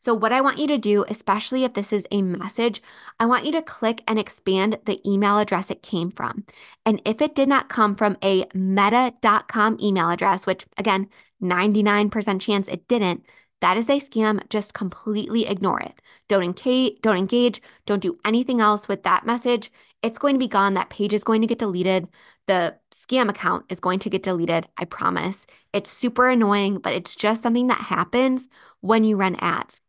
So, 0.04 0.12
what 0.12 0.32
I 0.32 0.42
want 0.42 0.58
you 0.58 0.66
to 0.66 0.76
do, 0.76 1.06
especially 1.08 1.64
if 1.64 1.72
this 1.72 1.90
is 1.90 2.06
a 2.10 2.20
message, 2.20 2.82
I 3.18 3.24
want 3.24 3.46
you 3.46 3.52
to 3.52 3.62
click 3.62 4.02
and 4.06 4.18
expand 4.18 4.78
the 4.84 5.00
email 5.08 5.38
address 5.38 5.70
it 5.70 5.82
came 5.82 6.10
from. 6.10 6.44
And 6.84 7.00
if 7.06 7.22
it 7.22 7.34
did 7.34 7.48
not 7.48 7.70
come 7.70 7.96
from 7.96 8.18
a 8.22 8.44
meta.com 8.52 9.78
email 9.80 10.10
address, 10.10 10.46
which 10.46 10.66
again, 10.76 11.08
99% 11.44 12.40
chance 12.40 12.68
it 12.68 12.88
didn't, 12.88 13.24
that 13.60 13.76
is 13.76 13.88
a 13.88 13.98
scam. 13.98 14.46
Just 14.50 14.74
completely 14.74 15.46
ignore 15.46 15.80
it. 15.80 16.02
Don't 16.28 16.42
engage, 16.42 17.00
don't 17.00 17.16
engage, 17.16 17.62
don't 17.86 18.02
do 18.02 18.18
anything 18.24 18.60
else 18.60 18.88
with 18.88 19.04
that 19.04 19.24
message. 19.24 19.70
It's 20.02 20.18
going 20.18 20.34
to 20.34 20.38
be 20.38 20.48
gone. 20.48 20.74
That 20.74 20.90
page 20.90 21.14
is 21.14 21.24
going 21.24 21.40
to 21.40 21.46
get 21.46 21.60
deleted. 21.60 22.08
The 22.46 22.76
scam 22.92 23.30
account 23.30 23.64
is 23.70 23.80
going 23.80 24.00
to 24.00 24.10
get 24.10 24.22
deleted. 24.22 24.68
I 24.76 24.84
promise. 24.84 25.46
It's 25.72 25.90
super 25.90 26.28
annoying, 26.28 26.78
but 26.78 26.92
it's 26.92 27.16
just 27.16 27.42
something 27.42 27.68
that 27.68 27.80
happens 27.82 28.48
when 28.80 29.02
you 29.02 29.16
run 29.16 29.36
ads. 29.36 29.80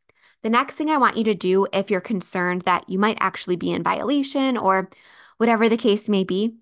The 0.41 0.49
next 0.49 0.75
thing 0.75 0.89
I 0.89 0.97
want 0.97 1.17
you 1.17 1.23
to 1.25 1.35
do 1.35 1.67
if 1.73 1.91
you're 1.91 2.01
concerned 2.01 2.61
that 2.61 2.87
you 2.87 2.99
might 2.99 3.17
actually 3.19 3.55
be 3.57 3.71
in 3.71 3.83
violation 3.83 4.57
or 4.57 4.89
whatever 5.37 5.67
the 5.67 5.75
case 5.75 6.07
may 6.07 6.23
be, 6.23 6.55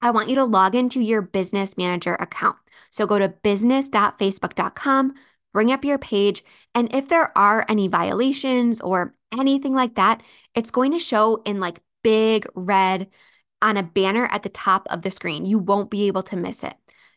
I 0.00 0.10
want 0.10 0.28
you 0.28 0.34
to 0.36 0.44
log 0.44 0.74
into 0.74 1.00
your 1.00 1.22
business 1.22 1.76
manager 1.76 2.14
account. 2.14 2.58
So 2.90 3.06
go 3.06 3.18
to 3.18 3.28
business.facebook.com, 3.28 5.14
bring 5.52 5.72
up 5.72 5.84
your 5.84 5.98
page, 5.98 6.44
and 6.74 6.92
if 6.94 7.08
there 7.08 7.36
are 7.36 7.64
any 7.68 7.88
violations 7.88 8.80
or 8.80 9.14
anything 9.38 9.74
like 9.74 9.94
that, 9.96 10.22
it's 10.54 10.70
going 10.70 10.92
to 10.92 10.98
show 10.98 11.42
in 11.44 11.60
like 11.60 11.80
big 12.02 12.46
red 12.54 13.08
on 13.62 13.76
a 13.76 13.82
banner 13.82 14.26
at 14.30 14.42
the 14.42 14.48
top 14.48 14.86
of 14.90 15.02
the 15.02 15.10
screen. 15.10 15.46
You 15.46 15.58
won't 15.58 15.90
be 15.90 16.06
able 16.06 16.22
to 16.24 16.36
miss 16.36 16.62
it 16.62 16.74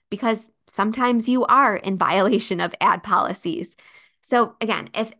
because 0.09 0.49
sometimes 0.67 1.29
you 1.29 1.45
are 1.45 1.75
in 1.77 1.97
violation 2.09 2.59
of 2.59 2.73
ad 2.81 3.03
policies. 3.03 3.75
So 4.21 4.55
again, 4.61 4.89
if 4.93 5.11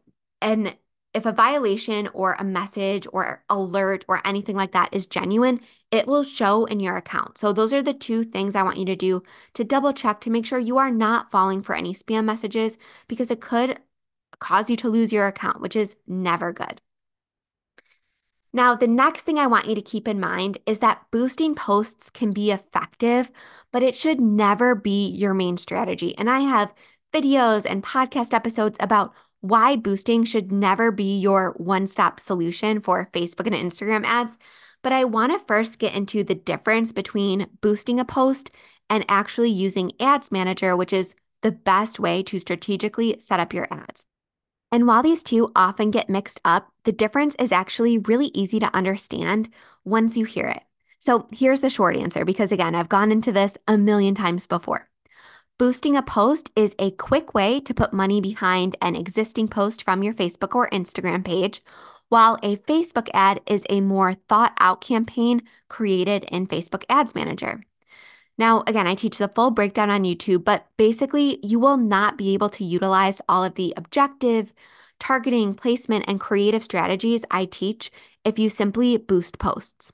an 0.41 0.73
if 1.13 1.25
a 1.25 1.31
violation 1.31 2.09
or 2.13 2.33
a 2.33 2.43
message 2.43 3.07
or 3.11 3.43
alert 3.49 4.05
or 4.07 4.21
anything 4.25 4.55
like 4.55 4.71
that 4.73 4.89
is 4.93 5.07
genuine, 5.07 5.61
it 5.91 6.07
will 6.07 6.23
show 6.23 6.65
in 6.65 6.79
your 6.79 6.97
account. 6.97 7.37
So, 7.37 7.53
those 7.53 7.73
are 7.73 7.81
the 7.81 7.93
two 7.93 8.23
things 8.23 8.55
I 8.55 8.63
want 8.63 8.77
you 8.77 8.85
to 8.85 8.95
do 8.95 9.23
to 9.53 9.63
double 9.63 9.93
check 9.93 10.19
to 10.21 10.29
make 10.29 10.45
sure 10.45 10.59
you 10.59 10.77
are 10.77 10.91
not 10.91 11.31
falling 11.31 11.61
for 11.61 11.75
any 11.75 11.93
spam 11.93 12.25
messages 12.25 12.77
because 13.07 13.31
it 13.31 13.41
could 13.41 13.79
cause 14.39 14.69
you 14.69 14.75
to 14.77 14.89
lose 14.89 15.13
your 15.13 15.27
account, 15.27 15.61
which 15.61 15.75
is 15.75 15.95
never 16.07 16.51
good. 16.53 16.81
Now, 18.53 18.75
the 18.75 18.87
next 18.87 19.23
thing 19.23 19.37
I 19.37 19.47
want 19.47 19.67
you 19.67 19.75
to 19.75 19.81
keep 19.81 20.07
in 20.07 20.19
mind 20.19 20.57
is 20.65 20.79
that 20.79 21.05
boosting 21.11 21.53
posts 21.53 22.09
can 22.09 22.31
be 22.31 22.51
effective, 22.51 23.31
but 23.71 23.83
it 23.83 23.95
should 23.95 24.19
never 24.19 24.73
be 24.73 25.07
your 25.09 25.33
main 25.33 25.57
strategy. 25.57 26.17
And 26.17 26.29
I 26.29 26.39
have 26.39 26.73
videos 27.13 27.65
and 27.69 27.83
podcast 27.83 28.33
episodes 28.33 28.77
about 28.81 29.13
why 29.41 29.75
boosting 29.75 30.23
should 30.23 30.51
never 30.51 30.91
be 30.91 31.17
your 31.17 31.53
one 31.57 31.87
stop 31.87 32.19
solution 32.19 32.79
for 32.79 33.09
Facebook 33.13 33.47
and 33.47 33.55
Instagram 33.55 34.05
ads. 34.05 34.37
But 34.83 34.93
I 34.93 35.03
want 35.03 35.31
to 35.31 35.45
first 35.45 35.79
get 35.79 35.95
into 35.95 36.23
the 36.23 36.35
difference 36.35 36.91
between 36.91 37.47
boosting 37.61 37.99
a 37.99 38.05
post 38.05 38.51
and 38.89 39.05
actually 39.09 39.49
using 39.49 39.91
Ads 39.99 40.31
Manager, 40.31 40.75
which 40.75 40.93
is 40.93 41.15
the 41.41 41.51
best 41.51 41.99
way 41.99 42.23
to 42.23 42.39
strategically 42.39 43.15
set 43.19 43.39
up 43.39 43.53
your 43.53 43.67
ads. 43.71 44.05
And 44.71 44.85
while 44.85 45.03
these 45.03 45.23
two 45.23 45.51
often 45.55 45.91
get 45.91 46.09
mixed 46.09 46.41
up, 46.43 46.69
the 46.83 46.91
difference 46.91 47.35
is 47.39 47.51
actually 47.51 47.97
really 47.97 48.31
easy 48.33 48.59
to 48.59 48.73
understand 48.75 49.49
once 49.85 50.17
you 50.17 50.25
hear 50.25 50.47
it. 50.47 50.63
So 50.99 51.27
here's 51.31 51.61
the 51.61 51.69
short 51.69 51.95
answer 51.95 52.25
because, 52.25 52.51
again, 52.51 52.75
I've 52.75 52.89
gone 52.89 53.11
into 53.11 53.31
this 53.31 53.57
a 53.67 53.77
million 53.77 54.15
times 54.15 54.47
before. 54.47 54.89
Boosting 55.59 55.97
a 55.97 56.03
post 56.03 56.51
is 56.55 56.75
a 56.77 56.91
quick 56.91 57.33
way 57.33 57.59
to 57.61 57.73
put 57.73 57.91
money 57.91 58.21
behind 58.21 58.75
an 58.79 58.95
existing 58.95 59.47
post 59.47 59.83
from 59.83 60.03
your 60.03 60.13
Facebook 60.13 60.53
or 60.53 60.69
Instagram 60.69 61.25
page, 61.25 61.63
while 62.09 62.37
a 62.43 62.57
Facebook 62.57 63.09
ad 63.11 63.41
is 63.47 63.65
a 63.67 63.81
more 63.81 64.13
thought 64.13 64.55
out 64.59 64.81
campaign 64.81 65.41
created 65.67 66.25
in 66.25 66.45
Facebook 66.45 66.83
Ads 66.89 67.15
Manager. 67.15 67.63
Now, 68.37 68.63
again, 68.67 68.85
I 68.85 68.93
teach 68.93 69.17
the 69.17 69.29
full 69.29 69.49
breakdown 69.49 69.89
on 69.89 70.03
YouTube, 70.03 70.43
but 70.43 70.67
basically, 70.77 71.39
you 71.41 71.57
will 71.57 71.77
not 71.77 72.19
be 72.19 72.35
able 72.35 72.51
to 72.51 72.63
utilize 72.63 73.19
all 73.27 73.43
of 73.43 73.55
the 73.55 73.73
objective, 73.75 74.53
targeting, 74.99 75.55
placement, 75.55 76.05
and 76.07 76.19
creative 76.19 76.63
strategies 76.63 77.25
I 77.31 77.45
teach 77.45 77.89
if 78.23 78.37
you 78.37 78.49
simply 78.49 78.97
boost 78.97 79.39
posts. 79.39 79.91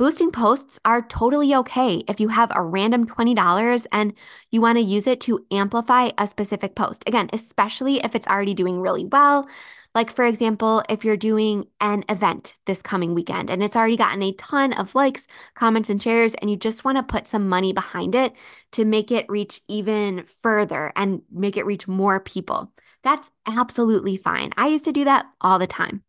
Boosting 0.00 0.32
posts 0.32 0.80
are 0.82 1.02
totally 1.02 1.54
okay 1.54 2.02
if 2.08 2.20
you 2.20 2.28
have 2.28 2.50
a 2.54 2.62
random 2.62 3.06
$20 3.06 3.86
and 3.92 4.14
you 4.50 4.58
want 4.62 4.78
to 4.78 4.82
use 4.82 5.06
it 5.06 5.20
to 5.20 5.44
amplify 5.50 6.08
a 6.16 6.26
specific 6.26 6.74
post. 6.74 7.04
Again, 7.06 7.28
especially 7.34 8.02
if 8.02 8.14
it's 8.14 8.26
already 8.26 8.54
doing 8.54 8.80
really 8.80 9.04
well. 9.04 9.46
Like, 9.94 10.10
for 10.10 10.24
example, 10.24 10.82
if 10.88 11.04
you're 11.04 11.18
doing 11.18 11.66
an 11.82 12.06
event 12.08 12.56
this 12.64 12.80
coming 12.80 13.14
weekend 13.14 13.50
and 13.50 13.62
it's 13.62 13.76
already 13.76 13.98
gotten 13.98 14.22
a 14.22 14.32
ton 14.32 14.72
of 14.72 14.94
likes, 14.94 15.26
comments, 15.54 15.90
and 15.90 16.02
shares, 16.02 16.32
and 16.36 16.50
you 16.50 16.56
just 16.56 16.82
want 16.82 16.96
to 16.96 17.02
put 17.02 17.28
some 17.28 17.46
money 17.46 17.74
behind 17.74 18.14
it 18.14 18.34
to 18.72 18.86
make 18.86 19.10
it 19.10 19.28
reach 19.28 19.60
even 19.68 20.24
further 20.24 20.94
and 20.96 21.20
make 21.30 21.58
it 21.58 21.66
reach 21.66 21.86
more 21.86 22.20
people. 22.20 22.72
That's 23.02 23.30
absolutely 23.46 24.16
fine. 24.16 24.52
I 24.56 24.68
used 24.68 24.86
to 24.86 24.92
do 24.92 25.04
that 25.04 25.26
all 25.42 25.58
the 25.58 25.66
time. 25.66 26.04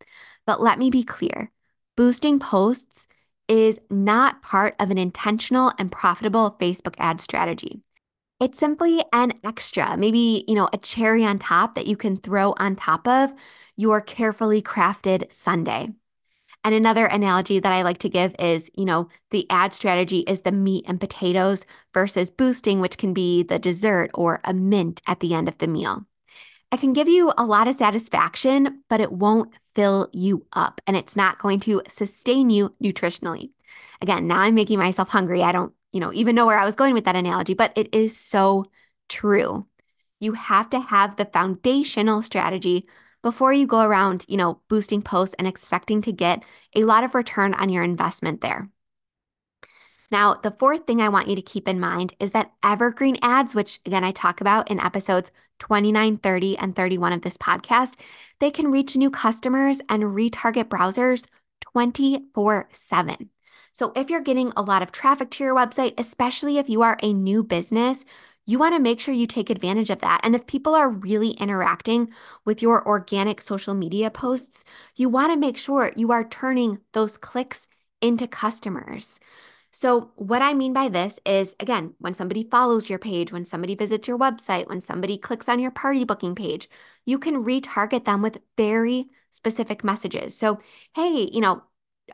But 0.45 0.62
let 0.62 0.80
me 0.80 0.89
be 0.89 1.04
clear 1.04 1.51
boosting 1.97 2.39
posts 2.39 3.10
is 3.51 3.81
not 3.89 4.41
part 4.41 4.73
of 4.79 4.89
an 4.89 4.97
intentional 4.97 5.73
and 5.77 5.91
profitable 5.91 6.55
Facebook 6.57 6.95
ad 6.97 7.19
strategy. 7.19 7.81
It's 8.39 8.57
simply 8.57 9.03
an 9.11 9.33
extra, 9.43 9.97
maybe, 9.97 10.45
you 10.47 10.55
know, 10.55 10.69
a 10.71 10.77
cherry 10.77 11.25
on 11.25 11.37
top 11.37 11.75
that 11.75 11.85
you 11.85 11.97
can 11.97 12.15
throw 12.15 12.53
on 12.57 12.77
top 12.77 13.05
of 13.05 13.33
your 13.75 13.99
carefully 13.99 14.61
crafted 14.61 15.31
sundae. 15.33 15.89
And 16.63 16.73
another 16.75 17.05
analogy 17.05 17.59
that 17.59 17.73
I 17.73 17.81
like 17.81 17.97
to 17.99 18.09
give 18.09 18.33
is, 18.39 18.71
you 18.73 18.85
know, 18.85 19.09
the 19.31 19.45
ad 19.49 19.73
strategy 19.73 20.19
is 20.19 20.41
the 20.41 20.53
meat 20.53 20.85
and 20.87 20.99
potatoes 20.99 21.65
versus 21.93 22.29
boosting, 22.29 22.79
which 22.79 22.97
can 22.97 23.13
be 23.13 23.43
the 23.43 23.59
dessert 23.59 24.11
or 24.13 24.39
a 24.45 24.53
mint 24.53 25.01
at 25.05 25.19
the 25.19 25.33
end 25.33 25.49
of 25.49 25.57
the 25.57 25.67
meal. 25.67 26.05
It 26.71 26.79
can 26.79 26.93
give 26.93 27.09
you 27.09 27.33
a 27.37 27.45
lot 27.45 27.67
of 27.67 27.75
satisfaction, 27.75 28.83
but 28.89 29.01
it 29.01 29.11
won't 29.11 29.53
fill 29.75 30.10
you 30.12 30.45
up 30.53 30.81
and 30.86 30.95
it's 30.97 31.15
not 31.15 31.39
going 31.39 31.60
to 31.62 31.81
sustain 31.88 32.49
you 32.49 32.75
nutritionally. 32.84 33.51
Again, 34.01 34.27
now 34.27 34.39
I'm 34.39 34.55
making 34.55 34.79
myself 34.79 35.10
hungry. 35.10 35.43
I 35.43 35.51
don't, 35.51 35.73
you 35.91 35.99
know, 35.99 36.12
even 36.13 36.36
know 36.36 36.45
where 36.45 36.60
I 36.60 36.65
was 36.65 36.75
going 36.75 36.93
with 36.93 37.05
that 37.05 37.15
analogy, 37.15 37.53
but 37.53 37.73
it 37.75 37.93
is 37.93 38.17
so 38.17 38.65
true. 39.10 39.67
You 40.19 40.34
have 40.34 40.69
to 40.71 40.79
have 40.79 41.15
the 41.15 41.25
foundational 41.25 42.21
strategy 42.21 42.88
before 43.21 43.53
you 43.53 43.67
go 43.67 43.81
around, 43.81 44.25
you 44.27 44.38
know, 44.38 44.62
boosting 44.67 45.01
posts 45.01 45.36
and 45.38 45.47
expecting 45.47 46.01
to 46.01 46.12
get 46.12 46.43
a 46.75 46.84
lot 46.84 47.03
of 47.03 47.15
return 47.15 47.53
on 47.53 47.69
your 47.69 47.84
investment 47.84 48.41
there. 48.41 48.69
Now, 50.12 50.34
the 50.34 50.52
fourth 50.52 50.86
thing 50.86 51.02
I 51.02 51.10
want 51.10 51.30
you 51.30 51.36
to 51.36 51.41
keep 51.41 51.67
in 51.67 51.80
mind 51.80 52.13
is 52.19 52.34
that 52.34 52.52
evergreen 52.63 53.17
ads, 53.21 53.56
which 53.56 53.80
again 53.86 54.04
I 54.04 54.12
talk 54.12 54.41
about 54.41 54.69
in 54.69 54.80
episodes 54.80 55.32
29, 55.60 56.17
30, 56.17 56.58
and 56.58 56.76
31 56.76 57.13
of 57.13 57.21
this 57.21 57.38
podcast, 57.38 57.95
they 58.39 58.52
can 58.52 58.71
reach 58.71 58.97
new 58.97 59.10
customers 59.10 59.80
and 59.88 60.04
retarget 60.04 60.65
browsers 60.65 61.26
24 61.62 62.67
7. 62.71 63.30
So, 63.74 63.93
if 63.95 64.10
you're 64.10 64.21
getting 64.21 64.52
a 64.58 64.62
lot 64.62 64.82
of 64.82 64.91
traffic 64.91 65.32
to 65.32 65.43
your 65.45 65.56
website, 65.56 65.93
especially 65.97 66.58
if 66.58 66.69
you 66.69 66.82
are 66.82 66.97
a 67.02 67.13
new 67.13 67.41
business, 67.41 68.04
you 68.45 68.60
want 68.60 68.76
to 68.76 68.82
make 68.82 69.00
sure 69.00 69.13
you 69.13 69.28
take 69.28 69.50
advantage 69.50 69.89
of 69.89 70.00
that. 70.00 70.19
And 70.24 70.36
if 70.36 70.45
people 70.45 70.76
are 70.76 70.89
really 70.89 71.32
interacting 71.32 72.12
with 72.43 72.62
your 72.62 72.86
organic 72.86 73.39
social 73.39 73.74
media 73.74 74.10
posts, 74.10 74.65
you 74.95 75.08
want 75.08 75.32
to 75.32 75.39
make 75.39 75.58
sure 75.58 75.93
you 75.95 76.12
are 76.12 76.28
turning 76.28 76.80
those 76.91 77.17
clicks 77.17 77.67
into 78.02 78.28
customers. 78.28 79.19
So, 79.71 80.12
what 80.15 80.41
I 80.41 80.53
mean 80.53 80.73
by 80.73 80.89
this 80.89 81.19
is 81.25 81.55
again, 81.60 81.93
when 81.99 82.13
somebody 82.13 82.43
follows 82.49 82.89
your 82.89 82.99
page, 82.99 83.31
when 83.31 83.45
somebody 83.45 83.73
visits 83.73 84.07
your 84.07 84.17
website, 84.17 84.67
when 84.67 84.81
somebody 84.81 85.17
clicks 85.17 85.47
on 85.47 85.60
your 85.60 85.71
party 85.71 86.03
booking 86.03 86.36
page, 86.36 86.69
you 87.05 87.17
can 87.17 87.43
retarget 87.43 88.03
them 88.05 88.21
with 88.21 88.39
very 88.57 89.05
specific 89.29 89.84
messages. 89.84 90.38
So, 90.38 90.60
hey, 90.95 91.29
you 91.31 91.39
know, 91.39 91.63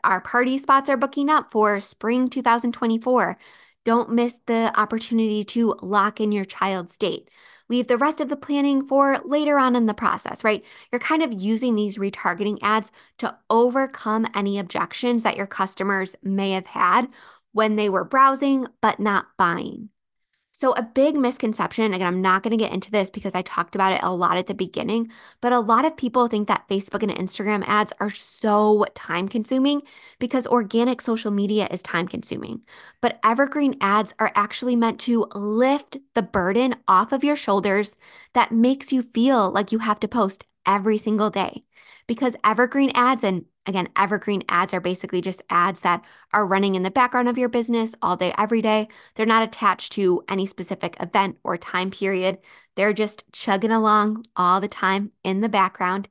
our 0.04 0.20
party 0.20 0.56
spots 0.58 0.88
are 0.88 0.96
booking 0.96 1.28
up 1.28 1.50
for 1.50 1.80
spring 1.80 2.28
2024. 2.30 3.36
Don't 3.84 4.10
miss 4.12 4.40
the 4.46 4.72
opportunity 4.78 5.42
to 5.44 5.74
lock 5.82 6.20
in 6.20 6.30
your 6.30 6.44
child's 6.44 6.96
date. 6.96 7.28
Leave 7.70 7.86
the 7.86 7.98
rest 7.98 8.20
of 8.20 8.30
the 8.30 8.36
planning 8.36 8.86
for 8.86 9.18
later 9.24 9.58
on 9.58 9.76
in 9.76 9.86
the 9.86 9.94
process, 9.94 10.42
right? 10.42 10.64
You're 10.90 11.00
kind 11.00 11.22
of 11.22 11.32
using 11.32 11.74
these 11.74 11.98
retargeting 11.98 12.58
ads 12.62 12.90
to 13.18 13.36
overcome 13.50 14.26
any 14.34 14.58
objections 14.58 15.22
that 15.22 15.36
your 15.36 15.46
customers 15.46 16.16
may 16.22 16.52
have 16.52 16.68
had 16.68 17.08
when 17.52 17.76
they 17.76 17.88
were 17.88 18.04
browsing 18.04 18.66
but 18.80 19.00
not 19.00 19.26
buying. 19.36 19.90
So, 20.50 20.72
a 20.72 20.82
big 20.82 21.16
misconception, 21.16 21.94
again, 21.94 22.08
I'm 22.08 22.20
not 22.20 22.42
going 22.42 22.50
to 22.50 22.56
get 22.56 22.72
into 22.72 22.90
this 22.90 23.10
because 23.10 23.32
I 23.32 23.42
talked 23.42 23.76
about 23.76 23.92
it 23.92 24.00
a 24.02 24.12
lot 24.12 24.38
at 24.38 24.48
the 24.48 24.54
beginning, 24.54 25.08
but 25.40 25.52
a 25.52 25.60
lot 25.60 25.84
of 25.84 25.96
people 25.96 26.26
think 26.26 26.48
that 26.48 26.66
Facebook 26.68 27.00
and 27.00 27.12
Instagram 27.12 27.62
ads 27.68 27.92
are 28.00 28.10
so 28.10 28.84
time 28.96 29.28
consuming 29.28 29.82
because 30.18 30.48
organic 30.48 31.00
social 31.00 31.30
media 31.30 31.68
is 31.70 31.80
time 31.80 32.08
consuming. 32.08 32.62
But 33.00 33.20
evergreen 33.22 33.76
ads 33.80 34.14
are 34.18 34.32
actually 34.34 34.74
meant 34.74 34.98
to 35.02 35.28
lift 35.32 35.98
the 36.14 36.22
burden 36.22 36.74
off 36.88 37.12
of 37.12 37.22
your 37.22 37.36
shoulders 37.36 37.96
that 38.32 38.50
makes 38.50 38.90
you 38.90 39.02
feel 39.02 39.52
like 39.52 39.70
you 39.70 39.78
have 39.78 40.00
to 40.00 40.08
post 40.08 40.44
every 40.66 40.98
single 40.98 41.30
day 41.30 41.62
because 42.08 42.34
evergreen 42.42 42.90
ads 42.94 43.22
and 43.22 43.44
Again, 43.68 43.90
evergreen 43.96 44.44
ads 44.48 44.72
are 44.72 44.80
basically 44.80 45.20
just 45.20 45.42
ads 45.50 45.82
that 45.82 46.02
are 46.32 46.46
running 46.46 46.74
in 46.74 46.84
the 46.84 46.90
background 46.90 47.28
of 47.28 47.36
your 47.36 47.50
business 47.50 47.94
all 48.00 48.16
day, 48.16 48.32
every 48.38 48.62
day. 48.62 48.88
They're 49.14 49.26
not 49.26 49.42
attached 49.42 49.92
to 49.92 50.24
any 50.26 50.46
specific 50.46 50.96
event 51.00 51.36
or 51.44 51.58
time 51.58 51.90
period. 51.90 52.38
They're 52.76 52.94
just 52.94 53.30
chugging 53.30 53.70
along 53.70 54.24
all 54.36 54.58
the 54.58 54.68
time 54.68 55.12
in 55.22 55.42
the 55.42 55.50
background. 55.50 56.08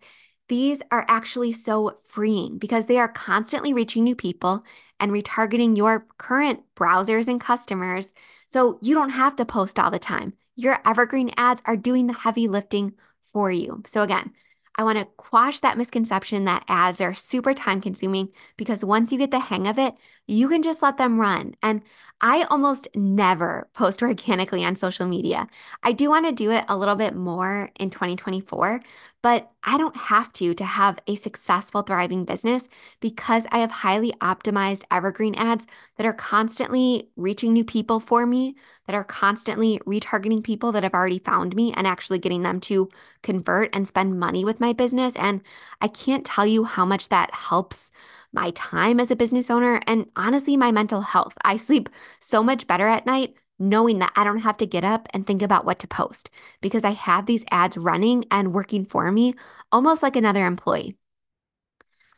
These 0.49 0.83
are 0.91 1.03
actually 1.07 1.51
so 1.51 1.97
freeing 2.05 2.59
because 2.59 2.85
they 2.85 2.99
are 2.99 3.07
constantly 3.07 3.73
reaching 3.73 4.03
new 4.03 4.15
people 4.15 4.63
and 4.99 5.11
retargeting 5.11 5.75
your 5.75 6.05
current 6.19 6.59
browsers 6.75 7.27
and 7.27 7.41
customers. 7.41 8.13
So 8.45 8.77
you 8.83 8.93
don't 8.93 9.09
have 9.09 9.35
to 9.37 9.45
post 9.45 9.79
all 9.79 9.89
the 9.89 9.97
time. 9.97 10.33
Your 10.55 10.77
evergreen 10.85 11.31
ads 11.37 11.63
are 11.65 11.75
doing 11.75 12.05
the 12.05 12.13
heavy 12.13 12.47
lifting 12.47 12.93
for 13.23 13.49
you. 13.49 13.81
So, 13.87 14.03
again, 14.03 14.33
I 14.77 14.83
want 14.83 14.99
to 14.99 15.05
quash 15.17 15.59
that 15.61 15.77
misconception 15.77 16.45
that 16.45 16.63
ads 16.67 17.01
are 17.01 17.13
super 17.13 17.53
time 17.53 17.81
consuming 17.81 18.29
because 18.57 18.85
once 18.85 19.11
you 19.11 19.17
get 19.17 19.31
the 19.31 19.39
hang 19.39 19.67
of 19.67 19.79
it, 19.79 19.95
you 20.27 20.49
can 20.49 20.61
just 20.61 20.81
let 20.81 20.97
them 20.97 21.19
run. 21.19 21.55
And 21.63 21.81
I 22.19 22.43
almost 22.43 22.87
never 22.95 23.69
post 23.73 24.01
organically 24.03 24.65
on 24.65 24.75
social 24.75 25.07
media. 25.07 25.47
I 25.83 25.91
do 25.93 26.09
want 26.09 26.25
to 26.25 26.31
do 26.31 26.51
it 26.51 26.65
a 26.67 26.77
little 26.77 26.95
bit 26.95 27.15
more 27.15 27.69
in 27.79 27.89
2024, 27.89 28.81
but 29.21 29.51
I 29.63 29.77
don't 29.77 29.95
have 29.95 30.31
to 30.33 30.53
to 30.53 30.63
have 30.65 30.99
a 31.07 31.15
successful, 31.15 31.81
thriving 31.81 32.25
business 32.25 32.69
because 32.99 33.45
I 33.51 33.59
have 33.59 33.71
highly 33.71 34.11
optimized 34.21 34.83
evergreen 34.91 35.35
ads 35.35 35.65
that 35.97 36.05
are 36.05 36.13
constantly 36.13 37.09
reaching 37.15 37.53
new 37.53 37.63
people 37.65 37.99
for 37.99 38.25
me, 38.25 38.55
that 38.87 38.95
are 38.95 39.03
constantly 39.03 39.79
retargeting 39.85 40.43
people 40.43 40.71
that 40.71 40.83
have 40.83 40.93
already 40.93 41.19
found 41.19 41.55
me 41.55 41.73
and 41.73 41.85
actually 41.85 42.19
getting 42.19 42.43
them 42.43 42.59
to 42.61 42.89
convert 43.21 43.69
and 43.75 43.87
spend 43.87 44.19
money 44.19 44.45
with 44.45 44.59
my 44.59 44.73
business. 44.73 45.15
And 45.17 45.41
I 45.81 45.87
can't 45.87 46.25
tell 46.25 46.47
you 46.47 46.63
how 46.63 46.85
much 46.85 47.09
that 47.09 47.33
helps 47.33 47.91
my 48.37 48.51
time 48.51 48.99
as 48.99 49.09
a 49.09 49.15
business 49.15 49.49
owner 49.49 49.81
and 49.87 50.05
honestly, 50.15 50.55
my 50.55 50.71
mental 50.71 51.01
health. 51.01 51.33
I 51.43 51.57
sleep 51.57 51.89
so 52.19 52.43
much 52.43 52.67
better 52.67 52.87
at 52.87 53.07
night 53.07 53.33
knowing 53.57 53.97
that 53.97 54.13
I 54.15 54.23
don't 54.23 54.39
have 54.39 54.57
to 54.57 54.67
get 54.67 54.83
up 54.83 55.07
and 55.11 55.25
think 55.25 55.41
about 55.41 55.65
what 55.65 55.79
to 55.79 55.87
post 55.87 56.29
because 56.61 56.83
I 56.83 56.91
have 56.91 57.25
these 57.25 57.45
ads 57.49 57.77
running 57.77 58.25
and 58.29 58.53
working 58.53 58.85
for 58.85 59.11
me 59.11 59.33
almost 59.71 60.03
like 60.03 60.15
another 60.15 60.45
employee. 60.45 60.95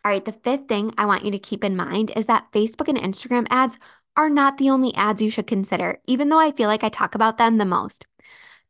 All 0.04 0.12
right, 0.12 0.24
the 0.24 0.34
fifth 0.34 0.68
thing 0.68 0.94
I 0.98 1.06
want 1.06 1.24
you 1.24 1.32
to 1.32 1.40
keep 1.40 1.64
in 1.64 1.78
mind 1.78 2.12
is 2.18 2.26
that 2.26 2.52
Facebook 2.52 2.90
and 2.90 2.98
Instagram 2.98 3.48
ads 3.50 3.78
are 4.18 4.30
not 4.30 4.58
the 4.58 4.70
only 4.70 4.94
ads 4.96 5.22
you 5.22 5.30
should 5.30 5.48
consider, 5.48 6.00
even 6.06 6.28
though 6.28 6.40
I 6.40 6.52
feel 6.52 6.68
like 6.68 6.84
I 6.84 6.90
talk 6.90 7.16
about 7.16 7.38
them 7.38 7.58
the 7.58 7.66
most. 7.66 8.06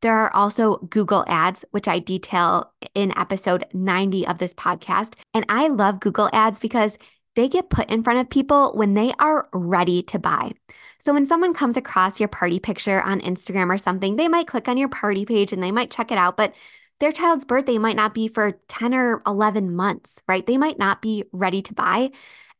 There 0.02 0.16
are 0.16 0.34
also 0.34 0.78
Google 0.78 1.26
ads, 1.28 1.66
which 1.72 1.88
I 1.88 2.00
detail 2.00 2.72
in 2.96 3.18
episode 3.18 3.66
90 3.74 4.26
of 4.28 4.38
this 4.38 4.54
podcast. 4.54 5.16
And 5.34 5.46
I 5.50 5.68
love 5.68 6.00
Google 6.00 6.30
ads 6.32 6.60
because 6.60 6.98
they 7.36 7.48
get 7.48 7.70
put 7.70 7.90
in 7.90 8.04
front 8.04 8.20
of 8.20 8.30
people 8.30 8.74
when 8.76 8.94
they 8.94 9.14
are 9.20 9.48
ready 9.54 10.02
to 10.04 10.20
buy. 10.20 10.52
So 11.00 11.14
when 11.14 11.26
someone 11.26 11.54
comes 11.54 11.78
across 11.78 12.20
your 12.20 12.30
party 12.30 12.60
picture 12.60 13.02
on 13.02 13.22
Instagram 13.22 13.74
or 13.74 13.78
something, 13.78 14.16
they 14.16 14.28
might 14.28 14.48
click 14.48 14.68
on 14.68 14.78
your 14.78 14.90
party 14.90 15.26
page 15.26 15.54
and 15.54 15.64
they 15.64 15.72
might 15.72 15.92
check 15.92 16.12
it 16.12 16.18
out, 16.18 16.36
but 16.36 16.56
their 17.00 17.12
child's 17.14 17.46
birthday 17.46 17.78
might 17.78 17.96
not 17.96 18.14
be 18.14 18.28
for 18.28 18.60
10 18.68 18.94
or 18.94 19.22
11 19.26 19.74
months, 19.74 20.22
right? 20.28 20.46
They 20.46 20.58
might 20.58 20.78
not 20.78 21.02
be 21.02 21.24
ready 21.32 21.62
to 21.62 21.74
buy. 21.74 22.12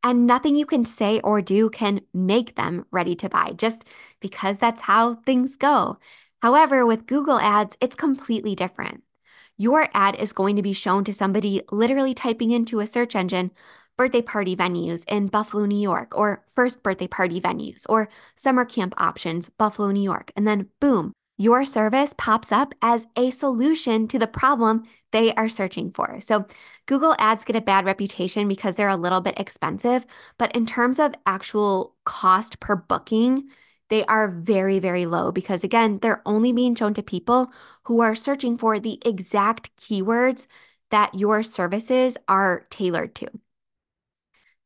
And 0.02 0.26
nothing 0.26 0.56
you 0.56 0.66
can 0.66 0.86
say 0.86 1.20
or 1.22 1.42
do 1.42 1.70
can 1.70 2.02
make 2.14 2.56
them 2.56 2.86
ready 2.90 3.16
to 3.16 3.28
buy 3.28 3.52
just 3.58 3.84
because 4.22 4.58
that's 4.58 4.84
how 4.84 5.16
things 5.16 5.58
go. 5.58 5.98
However, 6.42 6.86
with 6.86 7.06
Google 7.06 7.38
ads, 7.38 7.76
it's 7.82 7.96
completely 7.96 8.56
different. 8.56 9.04
Your 9.58 9.90
ad 9.94 10.16
is 10.16 10.32
going 10.32 10.56
to 10.56 10.62
be 10.62 10.72
shown 10.72 11.04
to 11.04 11.12
somebody 11.12 11.62
literally 11.70 12.14
typing 12.14 12.52
into 12.52 12.80
a 12.80 12.88
search 12.88 13.14
engine, 13.14 13.52
birthday 14.00 14.22
party 14.22 14.56
venues 14.56 15.04
in 15.10 15.28
Buffalo, 15.28 15.66
New 15.66 15.78
York, 15.78 16.18
or 16.18 16.46
first 16.56 16.82
birthday 16.82 17.06
party 17.06 17.42
venues, 17.42 17.86
or 17.90 18.08
summer 18.34 18.64
camp 18.64 18.94
options, 18.96 19.50
Buffalo, 19.50 19.92
New 19.92 20.02
York. 20.02 20.32
And 20.38 20.48
then, 20.48 20.70
boom, 20.80 21.12
your 21.38 21.66
service 21.66 22.14
pops 22.18 22.50
up 22.54 22.74
as 22.82 23.08
a 23.18 23.30
solution 23.30 24.08
to 24.08 24.18
the 24.18 24.26
problem 24.26 24.84
they 25.12 25.34
are 25.34 25.50
searching 25.50 25.92
for. 25.92 26.22
So, 26.22 26.46
Google 26.86 27.14
ads 27.20 27.44
get 27.44 27.58
a 27.58 27.62
bad 27.62 27.84
reputation 27.84 28.48
because 28.48 28.78
they're 28.78 28.88
a 28.88 28.96
little 28.96 29.20
bit 29.20 29.38
expensive, 29.38 30.06
but 30.38 30.56
in 30.56 30.66
terms 30.66 30.98
of 30.98 31.14
actual 31.26 31.98
cost 32.06 32.62
per 32.62 32.78
booking, 32.78 33.50
they 33.90 34.06
are 34.06 34.30
very, 34.30 34.80
very 34.80 35.08
low 35.08 35.30
because, 35.34 35.66
again, 35.66 36.00
they're 36.02 36.22
only 36.26 36.54
being 36.54 36.74
shown 36.74 36.94
to 36.94 37.04
people 37.04 37.52
who 37.84 38.00
are 38.00 38.16
searching 38.16 38.58
for 38.58 38.80
the 38.80 38.98
exact 39.06 39.76
keywords 39.76 40.48
that 40.90 41.16
your 41.16 41.44
services 41.44 42.18
are 42.30 42.66
tailored 42.70 43.14
to. 43.16 43.28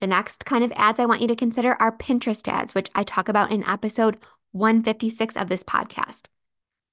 The 0.04 0.08
next 0.08 0.44
kind 0.44 0.66
of 0.66 0.74
ads 0.76 1.00
I 1.00 1.06
want 1.06 1.22
you 1.22 1.30
to 1.30 1.36
consider 1.36 1.78
are 1.80 1.98
Pinterest 1.98 2.46
ads, 2.46 2.76
which 2.76 2.90
I 2.94 3.04
talk 3.06 3.30
about 3.30 3.54
in 3.54 3.64
episode 3.64 4.18
156 4.52 5.38
of 5.38 5.48
this 5.48 5.64
podcast. 5.64 6.24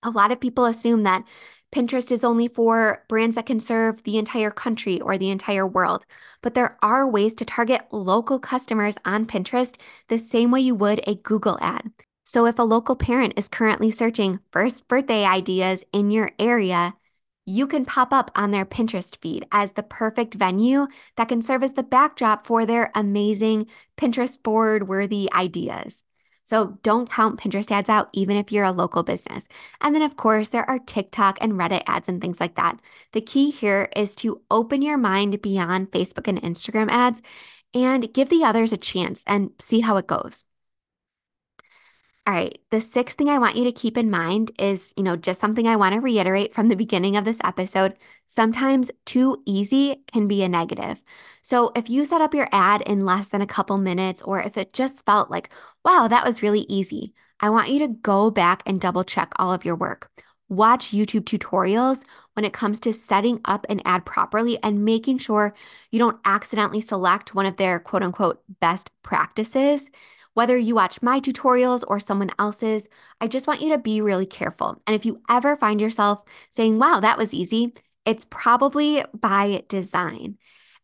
A 0.05 0.11
lot 0.11 0.31
of 0.31 0.39
people 0.39 0.65
assume 0.65 1.03
that 1.03 1.27
Pinterest 1.75 2.13
is 2.13 2.23
only 2.23 2.47
for 2.47 3.05
brands 3.09 3.35
that 3.35 3.47
can 3.47 3.59
serve 3.59 4.05
the 4.05 4.17
entire 4.17 4.53
country 4.53 5.01
or 5.01 5.19
the 5.19 5.31
entire 5.31 5.67
world, 5.67 6.07
but 6.41 6.55
there 6.55 6.79
are 6.83 7.05
ways 7.05 7.35
to 7.35 7.45
target 7.45 7.83
local 7.91 8.39
customers 8.39 8.97
on 9.05 9.27
Pinterest 9.27 9.77
the 10.07 10.17
same 10.17 10.53
way 10.53 10.61
you 10.61 10.77
would 10.77 11.01
a 11.05 11.17
Google 11.17 11.59
ad. 11.61 11.91
So 12.23 12.47
if 12.47 12.61
a 12.61 12.63
local 12.63 12.95
parent 12.95 13.35
is 13.37 13.49
currently 13.49 13.91
searching 13.91 14.39
first 14.53 14.87
birthday 14.87 15.25
ideas 15.25 15.83
in 15.93 16.13
your 16.13 16.31
area, 16.39 16.95
you 17.51 17.67
can 17.67 17.85
pop 17.85 18.13
up 18.13 18.31
on 18.37 18.53
their 18.53 18.65
Pinterest 18.65 19.17
feed 19.21 19.45
as 19.51 19.73
the 19.73 19.83
perfect 19.83 20.35
venue 20.35 20.87
that 21.17 21.29
can 21.29 21.43
serve 21.43 21.63
as 21.63 21.73
the 21.73 21.83
backdrop 21.83 22.47
for 22.47 22.65
their 22.65 22.91
amazing 22.95 23.67
Pinterest 23.97 24.41
board 24.41 24.87
worthy 24.87 25.29
ideas. 25.35 26.05
So 26.45 26.79
don't 26.83 27.11
count 27.11 27.39
Pinterest 27.39 27.71
ads 27.71 27.89
out, 27.89 28.09
even 28.13 28.37
if 28.37 28.51
you're 28.51 28.65
a 28.65 28.73
local 28.73 29.03
business. 29.03 29.47
And 29.81 29.95
then, 29.95 30.03
of 30.03 30.17
course, 30.17 30.49
there 30.49 30.69
are 30.69 30.79
TikTok 30.79 31.39
and 31.41 31.53
Reddit 31.53 31.83
ads 31.87 32.09
and 32.09 32.21
things 32.21 32.41
like 32.41 32.57
that. 32.57 32.81
The 33.13 33.21
key 33.21 33.51
here 33.51 33.89
is 33.95 34.15
to 34.17 34.43
open 34.51 34.83
your 34.83 34.97
mind 34.97 35.43
beyond 35.43 35.91
Facebook 35.93 36.27
and 36.27 36.43
Instagram 36.43 36.89
ads 36.91 37.23
and 37.73 38.13
give 38.13 38.31
the 38.31 38.43
others 38.45 38.73
a 38.73 38.77
chance 38.77 39.23
and 39.27 39.51
see 39.61 39.81
how 39.81 39.97
it 39.97 40.09
goes. 40.09 40.45
All 42.31 42.37
right. 42.37 42.61
The 42.71 42.81
sixth 42.81 43.19
thing 43.19 43.29
I 43.29 43.41
want 43.41 43.57
you 43.57 43.65
to 43.65 43.73
keep 43.73 43.99
in 43.99 44.09
mind 44.09 44.53
is, 44.57 44.95
you 44.97 45.03
know, 45.03 45.17
just 45.17 45.41
something 45.41 45.67
I 45.67 45.75
want 45.75 45.95
to 45.95 46.01
reiterate 46.01 46.55
from 46.55 46.69
the 46.69 46.77
beginning 46.77 47.17
of 47.17 47.25
this 47.25 47.41
episode. 47.43 47.97
Sometimes 48.29 48.93
too 49.05 49.43
easy 49.47 50.05
can 50.13 50.29
be 50.29 50.45
a 50.45 50.49
negative. 50.49 51.03
So 51.43 51.73
if 51.75 51.91
you 51.91 52.05
set 52.05 52.21
up 52.21 52.33
your 52.33 52.47
ad 52.53 52.83
in 52.83 53.05
less 53.05 53.31
than 53.31 53.43
a 53.43 53.49
couple 53.49 53.79
minutes, 53.79 54.23
or 54.23 54.41
if 54.41 54.57
it 54.57 54.73
just 54.73 55.05
felt 55.05 55.29
like, 55.29 55.51
wow, 55.85 56.07
that 56.07 56.25
was 56.25 56.41
really 56.41 56.67
easy, 56.69 57.15
I 57.41 57.51
want 57.51 57.71
you 57.71 57.81
to 57.81 57.89
go 57.89 58.31
back 58.31 58.63
and 58.65 58.81
double 58.81 59.03
check 59.03 59.33
all 59.35 59.53
of 59.53 59.65
your 59.65 59.75
work. 59.75 60.09
Watch 60.49 60.93
YouTube 60.93 61.25
tutorials 61.25 62.05
when 62.35 62.45
it 62.45 62.53
comes 62.53 62.79
to 62.81 62.93
setting 62.93 63.41
up 63.45 63.67
an 63.69 63.83
ad 63.85 64.05
properly 64.05 64.57
and 64.63 64.85
making 64.85 65.19
sure 65.19 65.53
you 65.91 65.99
don't 65.99 66.21
accidentally 66.25 66.81
select 66.81 67.35
one 67.35 67.47
of 67.47 67.57
their 67.57 67.81
quote 67.81 68.05
unquote 68.05 68.41
best 68.61 68.93
practices 69.03 69.91
whether 70.41 70.57
you 70.57 70.75
watch 70.75 71.03
my 71.03 71.21
tutorials 71.21 71.85
or 71.87 72.01
someone 72.01 72.31
else's, 72.39 72.89
I 73.21 73.27
just 73.29 73.47
want 73.47 73.61
you 73.61 73.69
to 73.73 73.77
be 73.77 74.01
really 74.01 74.25
careful. 74.25 74.81
And 74.87 74.97
if 74.97 75.05
you 75.05 75.21
ever 75.29 75.55
find 75.55 75.79
yourself 75.79 76.25
saying, 76.49 76.79
wow, 76.79 76.99
that 76.99 77.19
was 77.19 77.35
easy, 77.35 77.75
it's 78.07 78.25
probably 78.25 79.05
by 79.13 79.65
design. 79.69 80.39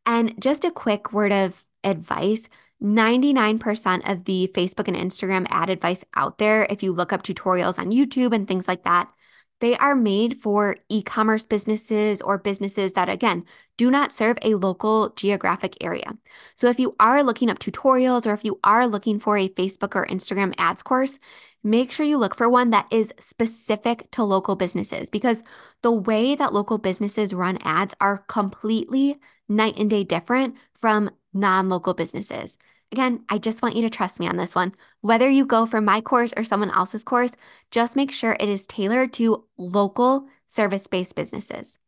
And 0.04 0.38
just 0.38 0.66
a 0.66 0.70
quick 0.70 1.10
word 1.10 1.32
of 1.32 1.64
advice 1.82 2.50
99% 2.82 4.06
of 4.06 4.26
the 4.26 4.50
Facebook 4.54 4.88
and 4.88 4.96
Instagram 4.98 5.46
ad 5.48 5.70
advice 5.70 6.04
out 6.14 6.36
there, 6.36 6.66
if 6.68 6.82
you 6.82 6.92
look 6.92 7.10
up 7.10 7.22
tutorials 7.22 7.78
on 7.78 7.90
YouTube 7.90 8.34
and 8.34 8.46
things 8.46 8.68
like 8.68 8.84
that, 8.84 9.08
they 9.60 9.76
are 9.78 9.94
made 9.94 10.38
for 10.38 10.76
e 10.88 11.02
commerce 11.02 11.46
businesses 11.46 12.20
or 12.22 12.38
businesses 12.38 12.92
that, 12.94 13.08
again, 13.08 13.44
do 13.76 13.90
not 13.90 14.12
serve 14.12 14.38
a 14.42 14.54
local 14.54 15.10
geographic 15.16 15.76
area. 15.82 16.16
So, 16.56 16.68
if 16.68 16.78
you 16.78 16.94
are 17.00 17.22
looking 17.22 17.50
up 17.50 17.58
tutorials 17.58 18.26
or 18.26 18.34
if 18.34 18.44
you 18.44 18.58
are 18.64 18.86
looking 18.86 19.18
for 19.18 19.38
a 19.38 19.48
Facebook 19.48 19.94
or 19.94 20.06
Instagram 20.06 20.54
ads 20.58 20.82
course, 20.82 21.18
make 21.64 21.90
sure 21.90 22.06
you 22.06 22.18
look 22.18 22.34
for 22.34 22.48
one 22.48 22.70
that 22.70 22.86
is 22.90 23.12
specific 23.18 24.10
to 24.12 24.22
local 24.24 24.56
businesses 24.56 25.10
because 25.10 25.42
the 25.82 25.92
way 25.92 26.34
that 26.34 26.52
local 26.52 26.78
businesses 26.78 27.34
run 27.34 27.58
ads 27.62 27.94
are 28.00 28.18
completely 28.28 29.18
night 29.48 29.76
and 29.78 29.90
day 29.90 30.04
different 30.04 30.54
from 30.74 31.10
non 31.32 31.68
local 31.68 31.94
businesses. 31.94 32.58
Again, 32.92 33.24
I 33.28 33.38
just 33.38 33.62
want 33.62 33.76
you 33.76 33.82
to 33.82 33.90
trust 33.90 34.20
me 34.20 34.28
on 34.28 34.36
this 34.36 34.54
one. 34.54 34.72
Whether 35.00 35.28
you 35.28 35.44
go 35.44 35.66
for 35.66 35.80
my 35.80 36.00
course 36.00 36.32
or 36.36 36.44
someone 36.44 36.70
else's 36.70 37.04
course, 37.04 37.32
just 37.70 37.96
make 37.96 38.12
sure 38.12 38.36
it 38.38 38.48
is 38.48 38.66
tailored 38.66 39.12
to 39.14 39.44
local 39.56 40.28
service 40.46 40.86
based 40.86 41.14
businesses. 41.14 41.78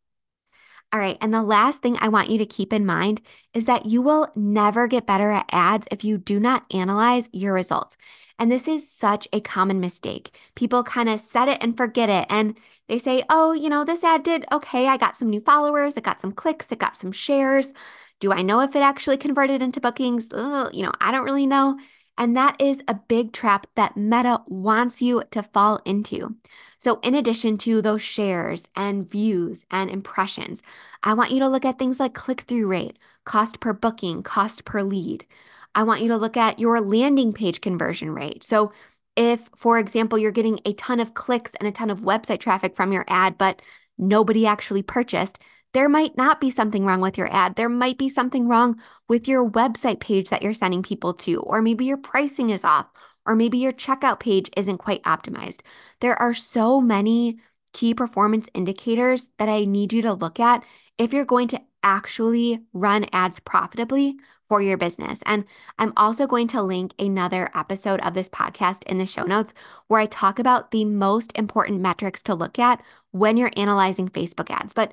All 0.91 0.99
right. 0.99 1.17
And 1.21 1.31
the 1.31 1.43
last 1.43 1.83
thing 1.83 1.97
I 1.99 2.09
want 2.09 2.31
you 2.31 2.39
to 2.39 2.45
keep 2.47 2.73
in 2.73 2.85
mind 2.85 3.21
is 3.53 3.65
that 3.65 3.85
you 3.85 4.01
will 4.01 4.31
never 4.35 4.87
get 4.87 5.05
better 5.05 5.31
at 5.31 5.45
ads 5.51 5.87
if 5.91 6.03
you 6.03 6.17
do 6.17 6.39
not 6.39 6.65
analyze 6.73 7.29
your 7.31 7.53
results. 7.53 7.95
And 8.39 8.49
this 8.49 8.67
is 8.67 8.89
such 8.89 9.27
a 9.31 9.39
common 9.39 9.79
mistake. 9.79 10.35
People 10.55 10.83
kind 10.83 11.07
of 11.07 11.19
set 11.19 11.47
it 11.47 11.59
and 11.61 11.77
forget 11.77 12.09
it. 12.09 12.25
And 12.29 12.57
they 12.87 12.97
say, 12.97 13.23
oh, 13.29 13.51
you 13.53 13.69
know, 13.69 13.83
this 13.83 14.03
ad 14.03 14.23
did 14.23 14.45
okay. 14.51 14.87
I 14.87 14.97
got 14.97 15.15
some 15.15 15.29
new 15.29 15.41
followers, 15.41 15.95
it 15.95 16.03
got 16.03 16.19
some 16.21 16.31
clicks, 16.31 16.71
it 16.71 16.79
got 16.79 16.97
some 16.97 17.11
shares. 17.11 17.71
Do 18.19 18.31
I 18.33 18.41
know 18.41 18.59
if 18.61 18.75
it 18.75 18.81
actually 18.81 19.17
converted 19.17 19.61
into 19.61 19.79
bookings? 19.79 20.29
Ugh, 20.33 20.69
you 20.73 20.83
know, 20.83 20.91
I 20.99 21.11
don't 21.11 21.25
really 21.25 21.47
know. 21.47 21.77
And 22.17 22.35
that 22.35 22.59
is 22.59 22.83
a 22.85 22.95
big 22.95 23.31
trap 23.31 23.65
that 23.75 23.95
Meta 23.95 24.41
wants 24.47 25.01
you 25.01 25.23
to 25.31 25.41
fall 25.41 25.81
into. 25.85 26.35
So, 26.77 26.99
in 27.01 27.15
addition 27.15 27.57
to 27.59 27.81
those 27.81 28.01
shares 28.01 28.67
and 28.75 29.09
views 29.09 29.65
and 29.71 29.89
impressions, 29.89 30.61
I 31.01 31.13
want 31.13 31.31
you 31.31 31.39
to 31.39 31.47
look 31.47 31.63
at 31.63 31.79
things 31.79 31.97
like 31.97 32.13
click 32.13 32.41
through 32.41 32.67
rate, 32.67 32.99
cost 33.23 33.61
per 33.61 33.71
booking, 33.71 34.21
cost 34.21 34.65
per 34.65 34.81
lead. 34.81 35.25
I 35.73 35.83
want 35.83 36.01
you 36.01 36.09
to 36.09 36.17
look 36.17 36.35
at 36.35 36.59
your 36.59 36.81
landing 36.81 37.31
page 37.31 37.61
conversion 37.61 38.11
rate. 38.11 38.43
So, 38.43 38.73
if, 39.15 39.49
for 39.55 39.79
example, 39.79 40.17
you're 40.19 40.31
getting 40.31 40.59
a 40.65 40.73
ton 40.73 40.99
of 40.99 41.13
clicks 41.13 41.53
and 41.55 41.67
a 41.67 41.71
ton 41.71 41.89
of 41.89 42.01
website 42.01 42.39
traffic 42.39 42.75
from 42.75 42.91
your 42.91 43.05
ad, 43.07 43.37
but 43.37 43.61
nobody 43.97 44.45
actually 44.45 44.81
purchased, 44.81 45.39
there 45.73 45.89
might 45.89 46.17
not 46.17 46.41
be 46.41 46.49
something 46.49 46.85
wrong 46.85 47.01
with 47.01 47.17
your 47.17 47.31
ad. 47.33 47.55
There 47.55 47.69
might 47.69 47.97
be 47.97 48.09
something 48.09 48.47
wrong 48.47 48.79
with 49.07 49.27
your 49.27 49.47
website 49.47 49.99
page 49.99 50.29
that 50.29 50.41
you're 50.41 50.53
sending 50.53 50.83
people 50.83 51.13
to, 51.15 51.39
or 51.41 51.61
maybe 51.61 51.85
your 51.85 51.97
pricing 51.97 52.49
is 52.49 52.63
off, 52.63 52.87
or 53.25 53.35
maybe 53.35 53.57
your 53.57 53.73
checkout 53.73 54.19
page 54.19 54.49
isn't 54.57 54.79
quite 54.79 55.03
optimized. 55.03 55.61
There 55.99 56.19
are 56.19 56.33
so 56.33 56.81
many 56.81 57.37
key 57.73 57.93
performance 57.93 58.49
indicators 58.53 59.29
that 59.37 59.49
I 59.49 59.65
need 59.65 59.93
you 59.93 60.01
to 60.01 60.13
look 60.13 60.39
at 60.39 60.63
if 60.97 61.13
you're 61.13 61.25
going 61.25 61.47
to 61.49 61.61
actually 61.83 62.61
run 62.73 63.05
ads 63.13 63.39
profitably 63.39 64.17
for 64.47 64.61
your 64.61 64.77
business. 64.77 65.21
And 65.25 65.45
I'm 65.77 65.93
also 65.95 66.25
going 66.25 66.47
to 66.49 66.61
link 66.61 66.93
another 66.97 67.51
episode 67.53 67.99
of 68.01 68.15
this 68.15 68.27
podcast 68.27 68.83
in 68.85 68.97
the 68.97 69.05
show 69.05 69.23
notes 69.23 69.53
where 69.87 70.01
I 70.01 70.07
talk 70.07 70.39
about 70.39 70.71
the 70.71 70.83
most 70.85 71.31
important 71.37 71.81
metrics 71.81 72.23
to 72.23 72.33
look 72.33 72.57
at 72.57 72.81
when 73.11 73.37
you're 73.37 73.51
analyzing 73.55 74.09
Facebook 74.09 74.49
ads. 74.49 74.73
But 74.73 74.91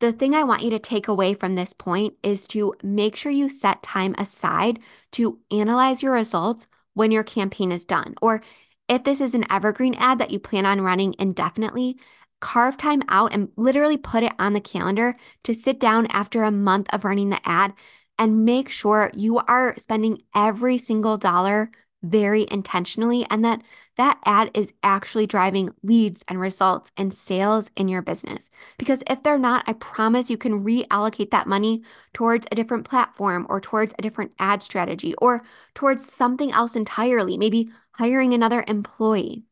the 0.00 0.12
thing 0.12 0.34
I 0.34 0.44
want 0.44 0.62
you 0.62 0.70
to 0.70 0.78
take 0.78 1.08
away 1.08 1.34
from 1.34 1.54
this 1.54 1.72
point 1.72 2.14
is 2.22 2.46
to 2.48 2.74
make 2.82 3.16
sure 3.16 3.32
you 3.32 3.48
set 3.48 3.82
time 3.82 4.14
aside 4.16 4.78
to 5.12 5.40
analyze 5.50 6.02
your 6.02 6.12
results 6.12 6.66
when 6.94 7.10
your 7.10 7.24
campaign 7.24 7.72
is 7.72 7.84
done. 7.84 8.14
Or 8.22 8.42
if 8.88 9.04
this 9.04 9.20
is 9.20 9.34
an 9.34 9.50
evergreen 9.50 9.94
ad 9.94 10.18
that 10.18 10.30
you 10.30 10.38
plan 10.38 10.66
on 10.66 10.80
running 10.80 11.14
indefinitely, 11.18 11.98
carve 12.40 12.76
time 12.76 13.02
out 13.08 13.32
and 13.32 13.48
literally 13.56 13.96
put 13.96 14.22
it 14.22 14.32
on 14.38 14.52
the 14.52 14.60
calendar 14.60 15.14
to 15.42 15.54
sit 15.54 15.80
down 15.80 16.06
after 16.08 16.44
a 16.44 16.50
month 16.50 16.88
of 16.92 17.04
running 17.04 17.30
the 17.30 17.40
ad 17.44 17.72
and 18.18 18.44
make 18.44 18.70
sure 18.70 19.10
you 19.14 19.38
are 19.38 19.74
spending 19.76 20.22
every 20.34 20.76
single 20.76 21.16
dollar 21.16 21.70
very 22.02 22.46
intentionally 22.50 23.26
and 23.28 23.44
that 23.44 23.62
that 23.96 24.18
ad 24.24 24.50
is 24.54 24.72
actually 24.82 25.26
driving 25.26 25.70
leads 25.82 26.24
and 26.28 26.40
results 26.40 26.92
and 26.96 27.12
sales 27.12 27.70
in 27.76 27.88
your 27.88 28.02
business. 28.02 28.50
Because 28.78 29.02
if 29.08 29.22
they're 29.22 29.38
not, 29.38 29.64
I 29.66 29.72
promise 29.72 30.30
you 30.30 30.36
can 30.38 30.64
reallocate 30.64 31.30
that 31.30 31.48
money 31.48 31.82
towards 32.12 32.46
a 32.50 32.54
different 32.54 32.88
platform 32.88 33.46
or 33.48 33.60
towards 33.60 33.94
a 33.98 34.02
different 34.02 34.32
ad 34.38 34.62
strategy 34.62 35.14
or 35.18 35.42
towards 35.74 36.10
something 36.10 36.52
else 36.52 36.76
entirely, 36.76 37.36
maybe 37.36 37.70
hiring 37.92 38.32
another 38.32 38.64
employee. 38.68 39.44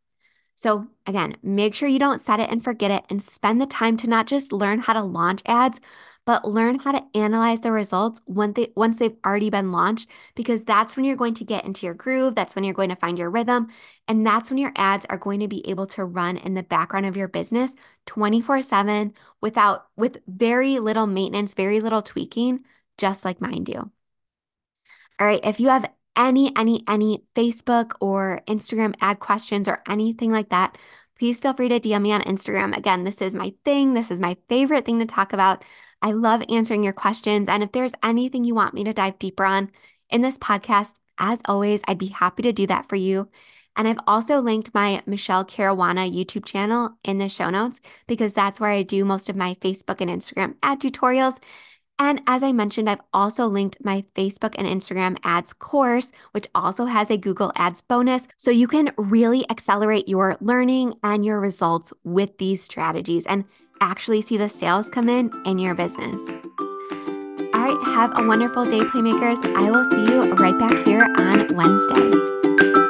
So, 0.54 0.86
again, 1.06 1.36
make 1.42 1.74
sure 1.74 1.88
you 1.88 1.98
don't 1.98 2.20
set 2.20 2.40
it 2.40 2.48
and 2.48 2.64
forget 2.64 2.90
it 2.90 3.04
and 3.10 3.22
spend 3.22 3.60
the 3.60 3.66
time 3.66 3.96
to 3.98 4.06
not 4.06 4.26
just 4.26 4.52
learn 4.52 4.78
how 4.80 4.94
to 4.94 5.02
launch 5.02 5.42
ads, 5.44 5.80
but 6.26 6.44
learn 6.46 6.80
how 6.80 6.92
to 6.92 7.04
analyze 7.14 7.60
the 7.60 7.70
results 7.70 8.20
when 8.26 8.52
they, 8.52 8.72
once 8.76 8.98
they've 8.98 9.16
already 9.24 9.48
been 9.48 9.72
launched, 9.72 10.10
because 10.34 10.64
that's 10.64 10.96
when 10.96 11.04
you're 11.04 11.16
going 11.16 11.34
to 11.34 11.44
get 11.44 11.64
into 11.64 11.86
your 11.86 11.94
groove. 11.94 12.34
That's 12.34 12.54
when 12.56 12.64
you're 12.64 12.74
going 12.74 12.90
to 12.90 12.96
find 12.96 13.18
your 13.18 13.30
rhythm. 13.30 13.68
And 14.08 14.26
that's 14.26 14.50
when 14.50 14.58
your 14.58 14.72
ads 14.76 15.06
are 15.08 15.18
going 15.18 15.40
to 15.40 15.48
be 15.48 15.66
able 15.68 15.86
to 15.88 16.04
run 16.04 16.36
in 16.36 16.54
the 16.54 16.64
background 16.64 17.06
of 17.06 17.16
your 17.16 17.28
business 17.28 17.74
24 18.06 18.62
7 18.62 19.14
without, 19.40 19.86
with 19.96 20.18
very 20.26 20.80
little 20.80 21.06
maintenance, 21.06 21.54
very 21.54 21.80
little 21.80 22.02
tweaking, 22.02 22.64
just 22.98 23.24
like 23.24 23.40
mine 23.40 23.64
do. 23.64 23.90
All 25.18 25.26
right. 25.26 25.40
If 25.44 25.60
you 25.60 25.68
have 25.68 25.90
any, 26.16 26.52
any, 26.56 26.82
any 26.88 27.24
Facebook 27.36 27.92
or 28.00 28.42
Instagram 28.48 28.94
ad 29.00 29.20
questions 29.20 29.68
or 29.68 29.82
anything 29.88 30.32
like 30.32 30.48
that, 30.50 30.76
please 31.18 31.40
feel 31.40 31.54
free 31.54 31.68
to 31.68 31.80
DM 31.80 32.02
me 32.02 32.12
on 32.12 32.22
Instagram. 32.22 32.76
Again, 32.76 33.04
this 33.04 33.22
is 33.22 33.34
my 33.34 33.54
thing. 33.64 33.94
This 33.94 34.10
is 34.10 34.20
my 34.20 34.36
favorite 34.48 34.84
thing 34.84 34.98
to 34.98 35.06
talk 35.06 35.32
about. 35.32 35.64
I 36.06 36.12
love 36.12 36.44
answering 36.48 36.84
your 36.84 36.92
questions. 36.92 37.48
And 37.48 37.64
if 37.64 37.72
there's 37.72 37.92
anything 38.00 38.44
you 38.44 38.54
want 38.54 38.74
me 38.74 38.84
to 38.84 38.92
dive 38.92 39.18
deeper 39.18 39.44
on 39.44 39.72
in 40.08 40.20
this 40.20 40.38
podcast, 40.38 40.92
as 41.18 41.40
always, 41.46 41.82
I'd 41.88 41.98
be 41.98 42.06
happy 42.06 42.44
to 42.44 42.52
do 42.52 42.64
that 42.68 42.88
for 42.88 42.94
you. 42.94 43.28
And 43.74 43.88
I've 43.88 43.98
also 44.06 44.38
linked 44.38 44.72
my 44.72 45.02
Michele 45.04 45.44
Caruana 45.44 46.08
YouTube 46.08 46.44
channel 46.44 46.96
in 47.02 47.18
the 47.18 47.28
show 47.28 47.50
notes 47.50 47.80
because 48.06 48.34
that's 48.34 48.60
where 48.60 48.70
I 48.70 48.84
do 48.84 49.04
most 49.04 49.28
of 49.28 49.34
my 49.34 49.54
Facebook 49.54 50.00
and 50.00 50.08
Instagram 50.08 50.54
ad 50.62 50.78
tutorials. 50.78 51.40
And 51.98 52.22
as 52.28 52.44
I 52.44 52.52
mentioned, 52.52 52.88
I've 52.88 53.00
also 53.12 53.46
linked 53.48 53.84
my 53.84 54.04
Facebook 54.14 54.54
and 54.56 54.68
Instagram 54.68 55.18
ads 55.24 55.52
course, 55.52 56.12
which 56.30 56.46
also 56.54 56.84
has 56.84 57.10
a 57.10 57.16
Google 57.16 57.52
Ads 57.56 57.80
bonus. 57.80 58.28
So 58.36 58.52
you 58.52 58.68
can 58.68 58.92
really 58.96 59.44
accelerate 59.50 60.06
your 60.06 60.36
learning 60.40 60.94
and 61.02 61.24
your 61.24 61.40
results 61.40 61.92
with 62.04 62.38
these 62.38 62.62
strategies 62.62 63.26
and 63.26 63.44
actually 63.80 64.22
see 64.22 64.36
the 64.36 64.48
sales 64.48 64.90
come 64.90 65.08
in 65.08 65.30
in 65.44 65.58
your 65.58 65.74
business. 65.74 66.20
All 66.58 67.62
right, 67.62 67.78
have 67.94 68.18
a 68.18 68.26
wonderful 68.26 68.64
day, 68.64 68.80
Playmakers. 68.80 69.44
I 69.56 69.70
will 69.70 69.84
see 69.84 70.12
you 70.12 70.32
right 70.34 70.58
back 70.58 70.86
here 70.86 71.02
on 71.16 71.54
Wednesday. 71.54 72.85